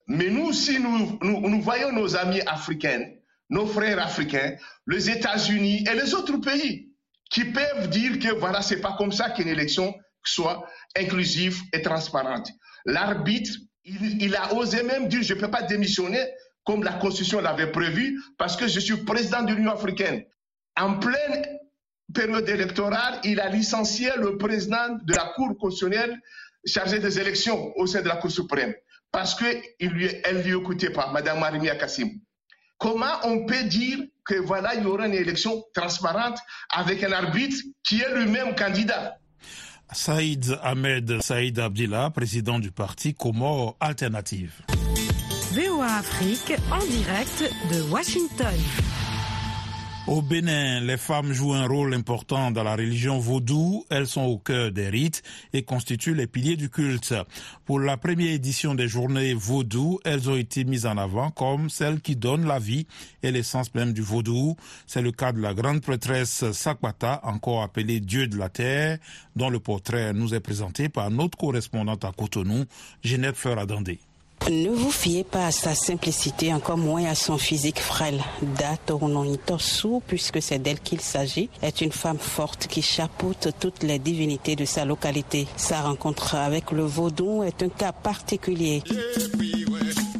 Mais 0.07 0.29
nous, 0.29 0.53
si 0.53 0.79
nous, 0.79 1.17
nous, 1.21 1.49
nous 1.49 1.61
voyons 1.61 1.91
nos 1.91 2.15
amis 2.15 2.41
africains, 2.41 3.05
nos 3.49 3.65
frères 3.65 3.99
africains, 3.99 4.55
les 4.85 5.09
États-Unis 5.09 5.83
et 5.89 5.95
les 5.95 6.13
autres 6.13 6.37
pays 6.37 6.91
qui 7.29 7.45
peuvent 7.45 7.89
dire 7.89 8.19
que 8.19 8.33
voilà, 8.33 8.61
c'est 8.61 8.81
pas 8.81 8.95
comme 8.97 9.11
ça 9.11 9.29
qu'une 9.31 9.47
élection 9.47 9.95
soit 10.23 10.67
inclusive 10.97 11.61
et 11.73 11.81
transparente. 11.81 12.49
L'arbitre, 12.85 13.51
il, 13.83 14.35
a 14.35 14.53
osé 14.53 14.83
même 14.83 15.07
dire, 15.07 15.23
je 15.23 15.33
ne 15.33 15.39
peux 15.39 15.49
pas 15.49 15.63
démissionner 15.63 16.23
comme 16.63 16.83
la 16.83 16.93
Constitution 16.93 17.41
l'avait 17.41 17.71
prévu 17.71 18.21
parce 18.37 18.55
que 18.55 18.67
je 18.67 18.79
suis 18.79 18.97
président 18.97 19.43
de 19.43 19.53
l'Union 19.53 19.71
africaine. 19.71 20.23
En 20.79 20.99
pleine 20.99 21.45
période 22.13 22.47
électorale, 22.47 23.19
il 23.23 23.39
a 23.39 23.49
licencié 23.49 24.11
le 24.17 24.37
président 24.37 24.97
de 25.03 25.13
la 25.13 25.33
Cour 25.35 25.57
constitutionnelle 25.57 26.19
chargé 26.65 26.99
des 26.99 27.19
élections 27.19 27.73
au 27.77 27.87
sein 27.87 28.01
de 28.01 28.07
la 28.07 28.17
Cour 28.17 28.31
suprême 28.31 28.73
parce 29.11 29.35
qu'elle 29.35 29.61
ne 29.81 30.41
lui 30.43 30.51
écoutait 30.51 30.91
pas, 30.91 31.11
Mme 31.11 31.39
Marimia 31.39 31.75
Kassim. 31.75 32.19
Comment 32.77 33.19
on 33.23 33.45
peut 33.45 33.63
dire 33.63 33.99
que 34.25 34.35
voilà, 34.35 34.75
il 34.75 34.83
y 34.83 34.85
aura 34.85 35.07
une 35.07 35.13
élection 35.13 35.63
transparente 35.73 36.37
avec 36.69 37.03
un 37.03 37.11
arbitre 37.11 37.57
qui 37.83 38.01
est 38.01 38.15
lui-même 38.15 38.55
candidat? 38.55 39.17
Saïd 39.91 40.59
Ahmed 40.61 41.21
Saïd 41.21 41.59
Abdillah, 41.59 42.11
président 42.11 42.59
du 42.59 42.71
parti 42.71 43.15
Comore 43.15 43.75
Alternative. 43.79 44.51
VOA 45.53 45.85
Afrique 45.85 46.53
en 46.71 46.85
direct 46.85 47.51
de 47.71 47.81
Washington. 47.91 48.53
Au 50.07 50.23
Bénin, 50.23 50.79
les 50.79 50.97
femmes 50.97 51.33
jouent 51.33 51.53
un 51.53 51.67
rôle 51.67 51.93
important 51.93 52.49
dans 52.49 52.63
la 52.63 52.75
religion 52.75 53.19
vaudou. 53.19 53.85
Elles 53.91 54.07
sont 54.07 54.23
au 54.23 54.39
cœur 54.39 54.71
des 54.71 54.89
rites 54.89 55.21
et 55.53 55.61
constituent 55.61 56.15
les 56.15 56.25
piliers 56.25 56.55
du 56.55 56.69
culte. 56.69 57.13
Pour 57.65 57.79
la 57.79 57.95
première 57.95 58.31
édition 58.33 58.73
des 58.73 58.87
journées 58.87 59.35
vaudou, 59.35 59.99
elles 60.05 60.27
ont 60.27 60.35
été 60.35 60.63
mises 60.63 60.87
en 60.87 60.97
avant 60.97 61.29
comme 61.29 61.69
celles 61.69 62.01
qui 62.01 62.15
donnent 62.15 62.47
la 62.47 62.57
vie 62.57 62.87
et 63.21 63.31
l'essence 63.31 63.75
même 63.75 63.93
du 63.93 64.01
vaudou. 64.01 64.55
C'est 64.87 65.03
le 65.03 65.11
cas 65.11 65.31
de 65.31 65.41
la 65.41 65.53
grande 65.53 65.81
prêtresse 65.81 66.51
Sakwata, 66.51 67.19
encore 67.23 67.61
appelée 67.61 67.99
Dieu 67.99 68.27
de 68.27 68.37
la 68.37 68.49
Terre, 68.49 68.97
dont 69.35 69.51
le 69.51 69.59
portrait 69.59 70.13
nous 70.13 70.33
est 70.33 70.39
présenté 70.39 70.89
par 70.89 71.11
notre 71.11 71.37
correspondante 71.37 72.03
à 72.03 72.11
Cotonou, 72.11 72.65
Jeanette 73.03 73.37
Fleur 73.37 73.59
Adandé. 73.59 73.99
Ne 74.49 74.71
vous 74.71 74.89
fiez 74.89 75.23
pas 75.23 75.45
à 75.45 75.51
sa 75.51 75.75
simplicité, 75.75 76.51
encore 76.51 76.77
moins 76.77 77.05
à 77.05 77.13
son 77.13 77.37
physique 77.37 77.79
frêle. 77.79 78.19
Date 78.57 78.91
sous, 79.59 80.01
puisque 80.07 80.41
c'est 80.41 80.57
d'elle 80.57 80.79
qu'il 80.79 81.01
s'agit, 81.01 81.49
est 81.61 81.81
une 81.81 81.91
femme 81.91 82.17
forte 82.17 82.65
qui 82.65 82.81
chapeaute 82.81 83.49
toutes 83.59 83.83
les 83.83 83.99
divinités 83.99 84.55
de 84.55 84.65
sa 84.65 84.85
localité. 84.85 85.47
Sa 85.55 85.81
rencontre 85.81 86.33
avec 86.33 86.71
le 86.71 86.83
vaudou 86.83 87.43
est 87.43 87.61
un 87.61 87.69
cas 87.69 87.91
particulier. 87.91 88.81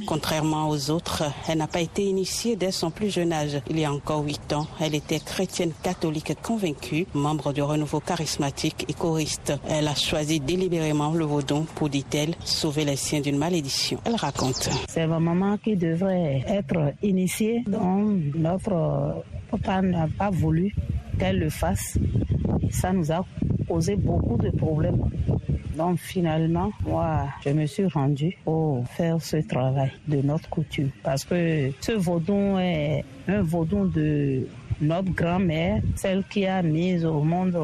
Contrairement 0.09 0.69
aux 0.69 0.89
autres, 0.89 1.23
elle 1.47 1.59
n'a 1.59 1.67
pas 1.67 1.81
été 1.81 2.03
initiée 2.03 2.55
dès 2.55 2.71
son 2.71 2.89
plus 2.89 3.13
jeune 3.13 3.31
âge. 3.31 3.61
Il 3.69 3.77
y 3.77 3.85
a 3.85 3.93
encore 3.93 4.23
huit 4.23 4.51
ans, 4.53 4.65
elle 4.81 4.95
était 4.95 5.19
chrétienne 5.19 5.71
catholique 5.83 6.33
convaincue, 6.41 7.05
membre 7.13 7.53
du 7.53 7.61
renouveau 7.61 7.99
charismatique 7.99 8.85
et 8.89 8.93
choriste. 8.93 9.53
Elle 9.69 9.87
a 9.87 9.93
choisi 9.93 10.39
délibérément 10.39 11.13
le 11.13 11.25
vaudon 11.25 11.67
pour, 11.75 11.89
dit-elle, 11.89 12.33
sauver 12.43 12.85
les 12.85 12.95
siens 12.95 13.21
d'une 13.21 13.37
malédiction. 13.37 13.99
Elle 14.03 14.15
raconte. 14.15 14.71
C'est 14.87 15.05
ma 15.05 15.19
maman 15.19 15.59
qui 15.59 15.75
devrait 15.75 16.43
être 16.47 16.91
initiée, 17.03 17.63
dont 17.67 18.19
notre 18.33 19.23
papa 19.51 19.83
n'a 19.83 20.07
pas 20.17 20.31
voulu 20.31 20.73
qu'elle 21.19 21.37
le 21.37 21.51
fasse. 21.51 21.99
Ça 22.71 22.91
nous 22.93 23.11
a 23.11 23.23
beaucoup 23.95 24.37
de 24.37 24.49
problèmes. 24.49 25.01
Donc 25.77 25.97
finalement, 25.97 26.71
moi, 26.85 27.25
je 27.45 27.51
me 27.51 27.65
suis 27.65 27.85
rendue 27.85 28.37
pour 28.43 28.85
faire 28.89 29.21
ce 29.21 29.37
travail 29.37 29.91
de 30.07 30.21
notre 30.21 30.49
coutume. 30.49 30.89
Parce 31.03 31.23
que 31.23 31.71
ce 31.79 31.93
vaudon 31.93 32.59
est 32.59 33.03
un 33.27 33.41
vaudon 33.41 33.85
de 33.85 34.45
notre 34.81 35.11
grand-mère, 35.11 35.81
celle 35.95 36.23
qui 36.29 36.45
a 36.45 36.61
mis 36.61 37.03
au 37.05 37.21
monde 37.21 37.57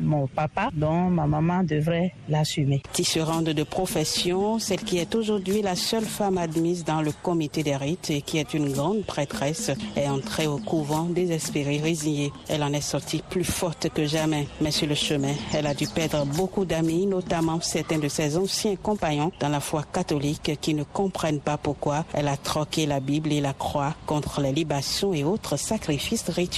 mon 0.00 0.26
papa, 0.26 0.70
dont 0.72 1.10
ma 1.10 1.26
maman 1.26 1.62
devrait 1.62 2.14
l'assumer. 2.28 2.82
Tisserande 2.92 3.50
de 3.50 3.62
profession, 3.62 4.58
celle 4.58 4.82
qui 4.82 4.98
est 4.98 5.14
aujourd'hui 5.14 5.62
la 5.62 5.76
seule 5.76 6.04
femme 6.04 6.38
admise 6.38 6.84
dans 6.84 7.02
le 7.02 7.12
comité 7.22 7.62
des 7.62 7.76
rites 7.76 8.10
et 8.10 8.22
qui 8.22 8.38
est 8.38 8.54
une 8.54 8.72
grande 8.72 9.04
prêtresse, 9.04 9.70
est 9.96 10.08
entrée 10.08 10.46
au 10.46 10.58
couvent 10.58 11.04
désespérée, 11.04 11.78
résignée. 11.78 12.32
Elle 12.48 12.62
en 12.62 12.72
est 12.72 12.80
sortie 12.80 13.22
plus 13.28 13.44
forte 13.44 13.88
que 13.88 14.06
jamais. 14.06 14.46
Mais 14.60 14.70
sur 14.70 14.86
le 14.86 14.94
chemin, 14.94 15.34
elle 15.52 15.66
a 15.66 15.74
dû 15.74 15.86
perdre 15.86 16.24
beaucoup 16.26 16.64
d'amis, 16.64 17.06
notamment 17.06 17.60
certains 17.60 17.98
de 17.98 18.08
ses 18.08 18.36
anciens 18.36 18.76
compagnons 18.76 19.32
dans 19.40 19.48
la 19.48 19.60
foi 19.60 19.84
catholique 19.92 20.58
qui 20.60 20.74
ne 20.74 20.84
comprennent 20.84 21.40
pas 21.40 21.56
pourquoi 21.56 22.04
elle 22.12 22.28
a 22.28 22.36
troqué 22.36 22.86
la 22.86 23.00
Bible 23.00 23.32
et 23.32 23.40
la 23.40 23.52
croix 23.52 23.94
contre 24.06 24.40
les 24.40 24.52
libations 24.52 25.14
et 25.14 25.24
autres 25.24 25.56
sacrifices 25.56 26.28
rituels 26.28 26.51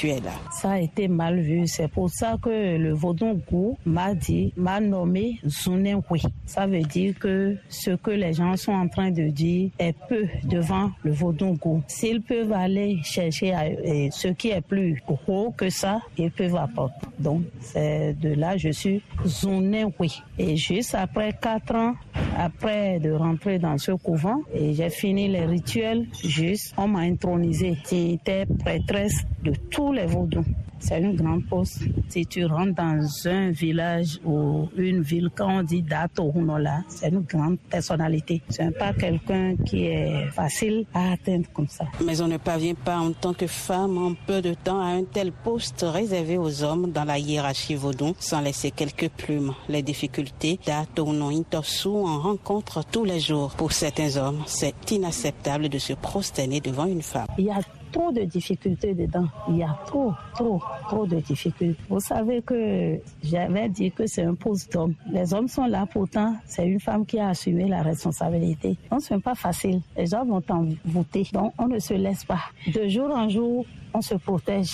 Ça 0.50 0.72
a 0.72 0.80
été 0.80 1.08
mal 1.08 1.40
vu. 1.40 1.66
C'est 1.66 1.88
pour 1.88 2.10
ça 2.10 2.36
que 2.42 2.76
le 2.76 2.92
Vaudon 2.92 3.40
Gou 3.50 3.78
m'a 3.84 4.14
dit, 4.14 4.52
m'a 4.56 4.80
nommé 4.80 5.38
Zunenkwe. 5.46 6.18
Ça 6.46 6.66
veut 6.66 6.82
dire 6.82 7.18
que 7.18 7.56
ce 7.68 7.92
que 7.92 8.10
les 8.10 8.32
gens 8.32 8.56
sont 8.56 8.72
en 8.72 8.88
train 8.88 9.10
de 9.10 9.28
dire 9.28 9.70
est 9.78 9.94
peu 10.08 10.26
devant 10.44 10.90
le 11.02 11.12
Vaudon 11.12 11.54
Gou. 11.54 11.82
S'ils 11.86 12.22
peuvent 12.22 12.52
aller 12.52 12.98
chercher 13.02 13.54
ce 14.12 14.28
qui 14.28 14.48
est 14.50 14.60
plus 14.60 15.00
haut 15.28 15.52
que 15.56 15.70
ça, 15.70 16.00
ils 16.18 16.30
peuvent 16.30 16.56
apporter. 16.56 17.06
Donc, 17.18 17.42
c'est 17.60 18.14
de 18.20 18.34
là 18.34 18.56
je 18.56 18.70
suis 18.70 19.02
Zunenkwe. 19.24 20.22
Et 20.38 20.56
juste 20.56 20.94
après 20.94 21.32
quatre 21.40 21.74
ans, 21.74 21.94
après 22.36 22.98
de 22.98 23.12
rentrer 23.12 23.58
dans 23.58 23.78
ce 23.78 23.92
couvent, 23.92 24.40
et 24.52 24.74
j'ai 24.74 24.90
fini 24.90 25.28
les 25.28 25.46
rituels, 25.46 26.06
juste, 26.24 26.74
on 26.76 26.88
m'a 26.88 27.00
intronisé. 27.00 27.76
J'étais 27.88 28.46
prêtresse 28.46 29.24
de 29.42 29.52
tous 29.84 29.92
les 29.92 30.06
vaudous. 30.06 30.44
C'est 30.78 31.00
une 31.00 31.16
grande 31.16 31.46
poste. 31.46 31.82
Si 32.08 32.26
tu 32.26 32.44
rentres 32.44 32.74
dans 32.74 33.06
un 33.26 33.50
village 33.50 34.18
ou 34.24 34.68
une 34.76 35.02
ville, 35.02 35.30
quand 35.34 35.58
on 35.58 35.62
dit 35.62 35.82
Dato 35.82 36.30
Hunola, 36.34 36.82
c'est 36.88 37.08
une 37.08 37.20
grande 37.20 37.58
personnalité. 37.70 38.42
Ce 38.50 38.62
n'est 38.62 38.70
pas 38.70 38.92
quelqu'un 38.92 39.56
qui 39.64 39.86
est 39.86 40.26
facile 40.30 40.84
à 40.92 41.12
atteindre 41.12 41.46
comme 41.54 41.68
ça. 41.68 41.84
Mais 42.04 42.20
on 42.20 42.28
ne 42.28 42.36
parvient 42.36 42.74
pas 42.74 42.98
en 42.98 43.12
tant 43.12 43.32
que 43.34 43.46
femme 43.46 43.96
en 43.98 44.14
peu 44.26 44.42
de 44.42 44.54
temps 44.54 44.80
à 44.80 44.88
un 44.88 45.04
tel 45.04 45.32
poste 45.32 45.84
réservé 45.88 46.36
aux 46.38 46.62
hommes 46.62 46.90
dans 46.90 47.04
la 47.04 47.18
hiérarchie 47.18 47.76
vaudou 47.76 48.14
sans 48.18 48.40
laisser 48.40 48.70
quelques 48.70 49.10
plumes. 49.10 49.52
Les 49.68 49.82
difficultés 49.82 50.58
Dato 50.66 51.08
Intosu 51.08 51.88
en 51.88 52.20
rencontrent 52.20 52.84
tous 52.84 53.04
les 53.04 53.20
jours. 53.20 53.54
Pour 53.56 53.72
certains 53.72 54.16
hommes, 54.16 54.42
c'est 54.46 54.90
inacceptable 54.90 55.68
de 55.68 55.78
se 55.78 55.94
prosterner 55.94 56.60
devant 56.60 56.86
une 56.86 57.02
femme. 57.02 57.26
Il 57.38 57.46
y 57.46 57.50
a 57.50 57.60
trop 57.94 58.10
de 58.10 58.22
difficultés 58.22 58.92
dedans. 58.92 59.28
Il 59.48 59.58
y 59.58 59.62
a 59.62 59.78
trop, 59.86 60.12
trop, 60.34 60.60
trop 60.88 61.06
de 61.06 61.20
difficultés. 61.20 61.76
Vous 61.88 62.00
savez 62.00 62.42
que 62.42 62.98
j'avais 63.22 63.68
dit 63.68 63.92
que 63.92 64.04
c'est 64.06 64.24
un 64.24 64.34
poste 64.34 64.72
d'homme. 64.72 64.94
Les 65.12 65.32
hommes 65.32 65.46
sont 65.46 65.66
là, 65.66 65.86
pourtant, 65.90 66.34
c'est 66.44 66.66
une 66.66 66.80
femme 66.80 67.06
qui 67.06 67.20
a 67.20 67.28
assumé 67.28 67.68
la 67.68 67.82
responsabilité. 67.82 68.76
Donc, 68.90 69.02
ce 69.02 69.14
n'est 69.14 69.20
pas 69.20 69.36
facile. 69.36 69.80
Les 69.96 70.06
gens 70.06 70.24
vont 70.24 70.42
en 70.48 70.66
voter. 70.84 71.24
Donc, 71.32 71.52
on 71.56 71.68
ne 71.68 71.78
se 71.78 71.94
laisse 71.94 72.24
pas. 72.24 72.42
De 72.74 72.88
jour 72.88 73.10
en 73.10 73.28
jour, 73.28 73.64
on 73.94 74.00
se 74.00 74.16
protège 74.16 74.72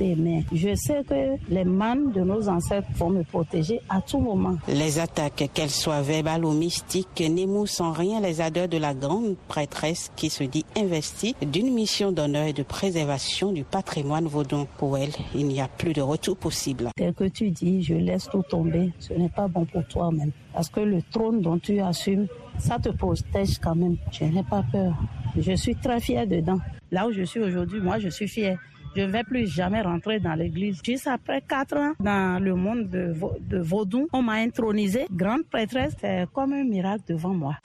mais 0.00 0.44
je 0.52 0.74
sais 0.74 1.02
que 1.08 1.36
les 1.52 1.64
manes 1.64 2.12
de 2.12 2.20
nos 2.20 2.48
ancêtres 2.48 2.88
vont 2.96 3.10
me 3.10 3.22
protéger 3.22 3.80
à 3.88 4.00
tout 4.00 4.18
moment. 4.18 4.56
Les 4.68 4.98
attaques, 4.98 5.50
qu'elles 5.52 5.70
soient 5.70 6.02
verbales 6.02 6.44
ou 6.44 6.52
mystiques, 6.52 7.20
n'émoussent 7.20 7.80
en 7.80 7.92
rien 7.92 8.20
les 8.20 8.40
ardeurs 8.40 8.68
de 8.68 8.78
la 8.78 8.94
grande 8.94 9.36
prêtresse 9.48 10.10
qui 10.16 10.30
se 10.30 10.44
dit 10.44 10.64
investie 10.76 11.34
d'une 11.42 11.72
mission 11.72 12.12
d'honneur 12.12 12.46
et 12.46 12.52
de 12.52 12.62
préservation 12.62 13.52
du 13.52 13.64
patrimoine 13.64 14.26
vaudon. 14.26 14.66
Pour 14.78 14.96
elle, 14.98 15.12
il 15.34 15.46
n'y 15.46 15.60
a 15.60 15.68
plus 15.68 15.92
de 15.92 16.02
retour 16.02 16.36
possible. 16.36 16.88
Tel 16.96 17.14
que 17.14 17.24
tu 17.24 17.50
dis, 17.50 17.82
je 17.82 17.94
laisse 17.94 18.28
tout 18.30 18.42
tomber, 18.42 18.92
ce 18.98 19.12
n'est 19.14 19.28
pas 19.28 19.48
bon 19.48 19.64
pour 19.64 19.84
toi-même. 19.86 20.32
Parce 20.52 20.68
que 20.68 20.80
le 20.80 21.02
trône 21.10 21.40
dont 21.40 21.58
tu 21.58 21.80
assumes, 21.80 22.26
ça 22.58 22.78
te 22.78 22.88
protège 22.90 23.58
quand 23.58 23.74
même. 23.74 23.96
Je 24.10 24.24
n'ai 24.24 24.42
pas 24.42 24.64
peur. 24.70 24.94
Je 25.36 25.52
suis 25.52 25.76
très 25.76 26.00
fière 26.00 26.26
dedans. 26.26 26.58
Là 26.90 27.06
où 27.06 27.12
je 27.12 27.22
suis 27.22 27.40
aujourd'hui, 27.40 27.80
moi, 27.80 27.98
je 27.98 28.08
suis 28.08 28.28
fière. 28.28 28.58
Je 28.96 29.02
ne 29.02 29.06
vais 29.06 29.22
plus 29.24 29.46
jamais 29.46 29.82
rentrer 29.82 30.18
dans 30.18 30.34
l'église. 30.34 30.80
Juste 30.84 31.06
après 31.06 31.42
quatre 31.42 31.76
ans 31.76 31.92
dans 32.00 32.42
le 32.42 32.54
monde 32.54 32.88
de, 32.88 33.14
de 33.40 33.58
Vaudou, 33.58 34.08
on 34.12 34.22
m'a 34.22 34.34
intronisée 34.34 35.06
grande 35.10 35.44
prêtresse. 35.44 35.94
C'est 36.00 36.26
comme 36.32 36.52
un 36.52 36.64
miracle 36.64 37.04
devant 37.08 37.34
moi. 37.34 37.56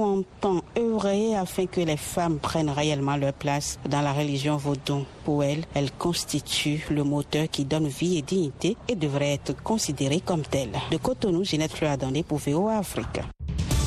Entend 0.00 0.62
œuvrer 0.78 1.34
afin 1.36 1.66
que 1.66 1.80
les 1.80 1.96
femmes 1.96 2.38
prennent 2.38 2.70
réellement 2.70 3.16
leur 3.16 3.32
place 3.32 3.78
dans 3.88 4.00
la 4.00 4.12
religion 4.12 4.56
Vaudou. 4.56 5.04
Pour 5.24 5.44
elle, 5.44 5.64
elle 5.74 5.90
constitue 5.92 6.84
le 6.90 7.04
moteur 7.04 7.48
qui 7.50 7.64
donne 7.64 7.86
vie 7.86 8.18
et 8.18 8.22
dignité 8.22 8.76
et 8.88 8.94
devrait 8.96 9.34
être 9.34 9.62
considérée 9.62 10.20
comme 10.20 10.42
telle. 10.42 10.70
De 10.90 10.96
Cotonou, 10.96 11.44
Ginette 11.44 11.72
Fleur 11.72 11.96
pour 12.26 12.38
VOA 12.38 12.78
Afrique. 12.78 13.20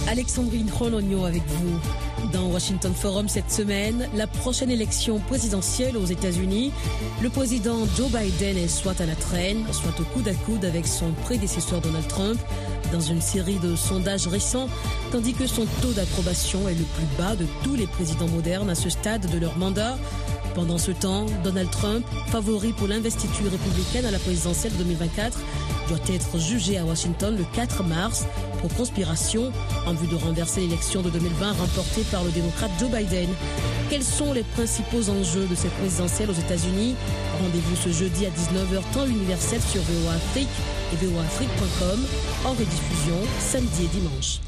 Alexandrine 0.08 0.70
Rologno 0.70 1.26
avec 1.26 1.44
vous. 1.48 1.80
Dans 2.32 2.48
Washington 2.48 2.94
Forum 2.94 3.28
cette 3.28 3.52
semaine, 3.52 4.10
la 4.14 4.28
prochaine 4.28 4.70
élection 4.70 5.20
présidentielle 5.20 5.98
aux 5.98 6.06
États-Unis, 6.06 6.72
le 7.22 7.30
président 7.30 7.86
Joe 7.96 8.12
Biden 8.12 8.58
est 8.58 8.68
soit 8.68 9.00
à 9.00 9.06
la 9.06 9.16
traîne, 9.16 9.66
soit 9.72 9.98
au 10.00 10.04
coude 10.04 10.28
à 10.28 10.34
coude 10.34 10.66
avec 10.66 10.88
son 10.88 11.12
prédécesseur 11.24 11.82
Donald 11.82 12.08
Trump 12.08 12.40
dans 12.92 13.00
une 13.00 13.22
série 13.22 13.60
de 13.60 13.76
sondages 13.76 14.28
récents, 14.28 14.68
tandis 15.12 15.34
que 15.34 15.48
son 15.48 15.66
taux 15.82 15.94
d'approbation 15.94 16.68
est 16.68 16.76
le 16.76 16.84
plus 16.84 17.08
bas 17.18 17.36
de 17.36 17.46
tous 17.64 17.76
les 17.76 17.88
présidents 17.88 18.28
modernes 18.28 18.70
à 18.70 18.76
ce 18.76 18.90
stade 18.90 19.30
de 19.32 19.40
leur 19.40 19.58
mandat. 19.58 19.98
Pendant 20.56 20.78
ce 20.78 20.92
temps, 20.92 21.26
Donald 21.44 21.70
Trump, 21.72 22.06
favori 22.28 22.74
pour 22.74 22.88
l'investiture 22.88 23.52
républicaine 23.52 24.06
à 24.06 24.12
la 24.12 24.20
présidentielle 24.20 24.74
2024, 24.78 25.40
doit 25.90 25.98
être 26.08 26.38
jugé 26.38 26.78
à 26.78 26.86
Washington 26.86 27.36
le 27.36 27.44
4 27.56 27.84
mars 27.84 28.26
pour 28.62 28.72
conspiration 28.76 29.52
en 29.88 29.94
vue 29.94 30.08
de 30.08 30.16
renverser 30.16 30.62
l'élection 30.62 31.02
de 31.02 31.10
2020 31.10 31.54
remportée 31.54 32.04
par 32.12 32.24
le 32.24 32.32
démocrate 32.32 32.72
Joe 32.80 32.90
Biden. 32.90 33.30
Quels 33.90 34.04
sont 34.04 34.32
les 34.32 34.44
principaux 34.44 35.10
enjeux 35.10 35.48
de 35.48 35.56
cette 35.56 35.74
présidentielle 35.74 36.30
aux 36.30 36.34
États-Unis? 36.34 36.96
Rendez-vous 37.42 37.76
ce 37.76 37.90
jeudi 37.90 38.26
à 38.26 38.30
19h 38.30 38.94
temps 38.94 39.08
universel 39.08 39.60
sur 39.62 39.82
VOA 39.82 40.14
Afrique 40.14 40.50
et 40.94 41.06
voaafrique.com 41.06 42.00
en 42.46 42.52
rediffusion 42.52 43.18
samedi 43.40 43.86
et 43.86 44.00
dimanche. 44.00 44.40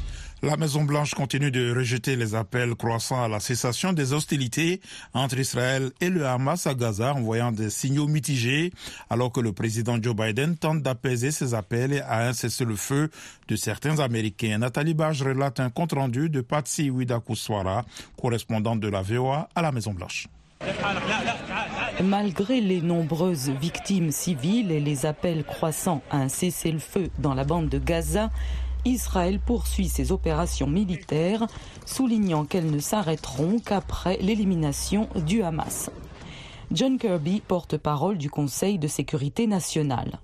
La 0.46 0.56
Maison-Blanche 0.56 1.14
continue 1.14 1.50
de 1.50 1.74
rejeter 1.74 2.14
les 2.14 2.36
appels 2.36 2.76
croissants 2.76 3.20
à 3.20 3.26
la 3.26 3.40
cessation 3.40 3.92
des 3.92 4.12
hostilités 4.12 4.80
entre 5.12 5.40
Israël 5.40 5.90
et 6.00 6.08
le 6.08 6.24
Hamas 6.24 6.68
à 6.68 6.74
Gaza, 6.74 7.14
envoyant 7.14 7.50
des 7.50 7.68
signaux 7.68 8.06
mitigés, 8.06 8.72
alors 9.10 9.32
que 9.32 9.40
le 9.40 9.52
président 9.52 10.00
Joe 10.00 10.14
Biden 10.14 10.56
tente 10.56 10.82
d'apaiser 10.82 11.32
ses 11.32 11.52
appels 11.54 12.00
à 12.06 12.28
un 12.28 12.32
cessez-le-feu 12.32 13.10
de 13.48 13.56
certains 13.56 13.98
Américains. 13.98 14.58
Nathalie 14.58 14.94
Barge 14.94 15.20
relate 15.20 15.58
un 15.58 15.68
compte-rendu 15.68 16.30
de 16.30 16.42
Patsy 16.42 16.90
Widakuswara, 16.90 17.84
correspondante 18.16 18.78
de 18.78 18.88
la 18.88 19.02
VOA 19.02 19.48
à 19.52 19.62
la 19.62 19.72
Maison-Blanche. 19.72 20.28
Malgré 22.04 22.60
les 22.60 22.80
nombreuses 22.80 23.50
victimes 23.50 24.12
civiles 24.12 24.70
et 24.70 24.80
les 24.80 25.06
appels 25.06 25.44
croissants 25.44 26.02
à 26.10 26.18
un 26.18 26.28
cessez-le-feu 26.28 27.10
dans 27.18 27.34
la 27.34 27.44
bande 27.44 27.68
de 27.68 27.78
Gaza, 27.78 28.30
Israël 28.86 29.40
poursuit 29.44 29.88
ses 29.88 30.12
opérations 30.12 30.68
militaires, 30.68 31.46
soulignant 31.84 32.44
qu'elles 32.44 32.70
ne 32.70 32.78
s'arrêteront 32.78 33.58
qu'après 33.58 34.18
l'élimination 34.18 35.08
du 35.26 35.42
Hamas. 35.42 35.90
John 36.72 36.98
Kirby, 36.98 37.42
porte-parole 37.46 38.18
du 38.18 38.30
Conseil 38.30 38.78
de 38.78 38.88
sécurité 38.88 39.46
nationale. 39.46 40.18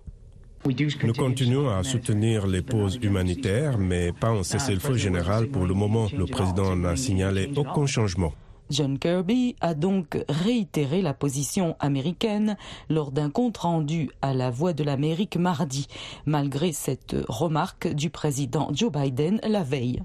Nous 0.65 1.13
continuons 1.13 1.69
à 1.71 1.83
soutenir 1.83 2.47
les 2.47 2.63
pauses 2.63 2.99
humanitaires, 3.03 3.79
mais 3.79 4.13
pas 4.13 4.29
un 4.29 4.45
cessez-le-feu 4.45 4.95
général 4.95 5.49
pour 5.49 5.67
le 5.67 5.75
moment. 5.75 6.07
Le 6.17 6.27
président 6.27 6.77
n'a 6.77 6.95
signalé 6.95 7.51
aucun 7.57 7.87
changement. 7.87 8.33
John 8.73 8.99
Kirby 8.99 9.55
a 9.61 9.75
donc 9.75 10.19
réitéré 10.31 11.03
la 11.03 11.13
position 11.13 11.77
américaine 11.79 12.57
lors 12.89 13.13
d'un 13.13 13.29
compte-rendu 13.29 14.09
à 14.23 14.33
la 14.33 14.51
Voix 14.51 14.73
de 14.73 14.83
l'Amérique 14.83 15.37
mardi, 15.37 15.87
malgré 16.25 16.73
cette 16.73 17.15
remarque 17.29 17.87
du 17.89 18.09
président 18.09 18.71
Joe 18.73 18.91
Biden 18.91 19.41
la 19.47 19.63
veille. 19.63 20.03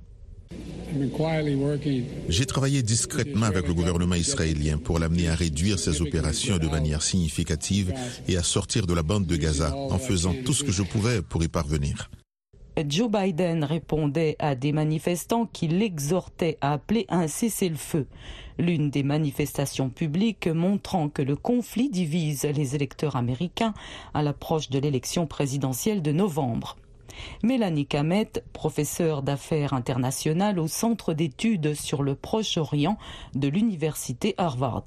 J'ai 2.27 2.45
travaillé 2.45 2.84
discrètement 2.84 3.45
avec 3.45 3.67
le 3.67 3.73
gouvernement 3.73 4.15
israélien 4.15 4.77
pour 4.77 4.99
l'amener 4.99 5.30
à 5.30 5.36
réduire 5.36 5.80
ses 5.80 6.01
opérations 6.01 6.58
de 6.58 6.67
manière 6.67 7.03
significative 7.03 7.93
et 8.27 8.36
à 8.36 8.43
sortir 8.43 8.86
de 8.86 8.93
la 8.93 9.03
bande 9.03 9.25
de 9.25 9.36
Gaza 9.38 9.73
en 9.75 9.97
faisant 9.97 10.34
tout 10.45 10.53
ce 10.53 10.65
que 10.65 10.71
je 10.73 10.84
pouvais 10.84 11.21
pour 11.21 11.41
y 11.41 11.47
parvenir. 11.47 12.10
Joe 12.86 13.10
Biden 13.10 13.63
répondait 13.63 14.36
à 14.39 14.56
des 14.56 14.71
manifestants 14.71 15.47
qui 15.47 15.67
l'exhortaient 15.67 16.58
à 16.62 16.73
appeler 16.73 17.06
un 17.10 17.27
cessez-le-feu. 17.27 18.08
L'une 18.60 18.89
des 18.89 19.04
manifestations 19.04 19.89
publiques 19.89 20.48
montrant 20.48 21.10
que 21.10 21.22
le 21.22 21.36
conflit 21.36 21.89
divise 21.89 22.43
les 22.43 22.76
électeurs 22.76 23.15
américains 23.15 23.74
à 24.13 24.24
l'approche 24.24 24.70
de 24.70 24.80
l'élection 24.80 25.28
présidentielle 25.28 26.02
de 26.02 26.12
novembre. 26.12 26.76
Mélanie 27.43 27.86
Kamet, 27.86 28.43
professeure 28.54 29.22
d'affaires 29.22 29.74
internationales 29.74 30.60
au 30.60 30.67
Centre 30.67 31.13
d'études 31.13 31.74
sur 31.74 32.04
le 32.04 32.15
Proche-Orient 32.15 32.98
de 33.36 33.48
l'Université 33.48 34.34
Harvard. 34.38 34.86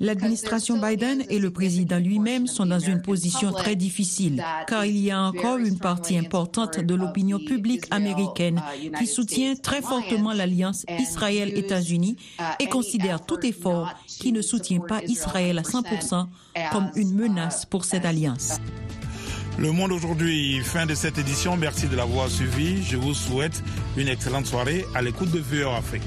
L'administration 0.00 0.78
Biden 0.78 1.24
et 1.28 1.38
le 1.38 1.50
président 1.50 1.98
lui-même 1.98 2.46
sont 2.46 2.66
dans 2.66 2.78
une 2.78 3.02
position 3.02 3.52
très 3.52 3.76
difficile 3.76 4.42
car 4.66 4.84
il 4.84 4.98
y 4.98 5.10
a 5.10 5.20
encore 5.20 5.58
une 5.58 5.78
partie 5.78 6.18
importante 6.18 6.80
de 6.80 6.94
l'opinion 6.94 7.38
publique 7.38 7.84
américaine 7.90 8.62
uh, 8.82 8.90
qui 8.98 9.06
soutient 9.06 9.54
très 9.54 9.82
fortement 9.82 10.32
l'alliance 10.32 10.84
Israël-États-Unis 10.88 12.16
uh, 12.38 12.42
et 12.58 12.68
considère 12.68 13.24
tout 13.24 13.44
effort 13.44 13.92
qui 14.06 14.32
ne 14.32 14.42
soutient 14.42 14.80
pas 14.80 15.02
Israël 15.04 15.58
à 15.58 15.62
100% 15.62 16.26
comme 16.72 16.90
une 16.96 17.14
menace 17.14 17.66
pour 17.66 17.84
cette 17.84 18.04
alliance. 18.04 18.58
Le 19.58 19.72
Monde 19.72 19.92
aujourd'hui, 19.92 20.60
fin 20.62 20.84
de 20.84 20.94
cette 20.94 21.16
édition. 21.16 21.56
Merci 21.56 21.86
de 21.88 21.96
l'avoir 21.96 22.28
suivi. 22.28 22.82
Je 22.82 22.98
vous 22.98 23.14
souhaite 23.14 23.62
une 23.96 24.08
excellente 24.08 24.44
soirée 24.44 24.84
à 24.94 25.00
l'écoute 25.00 25.30
de 25.30 25.38
VOA 25.38 25.78
Afrique. 25.78 26.02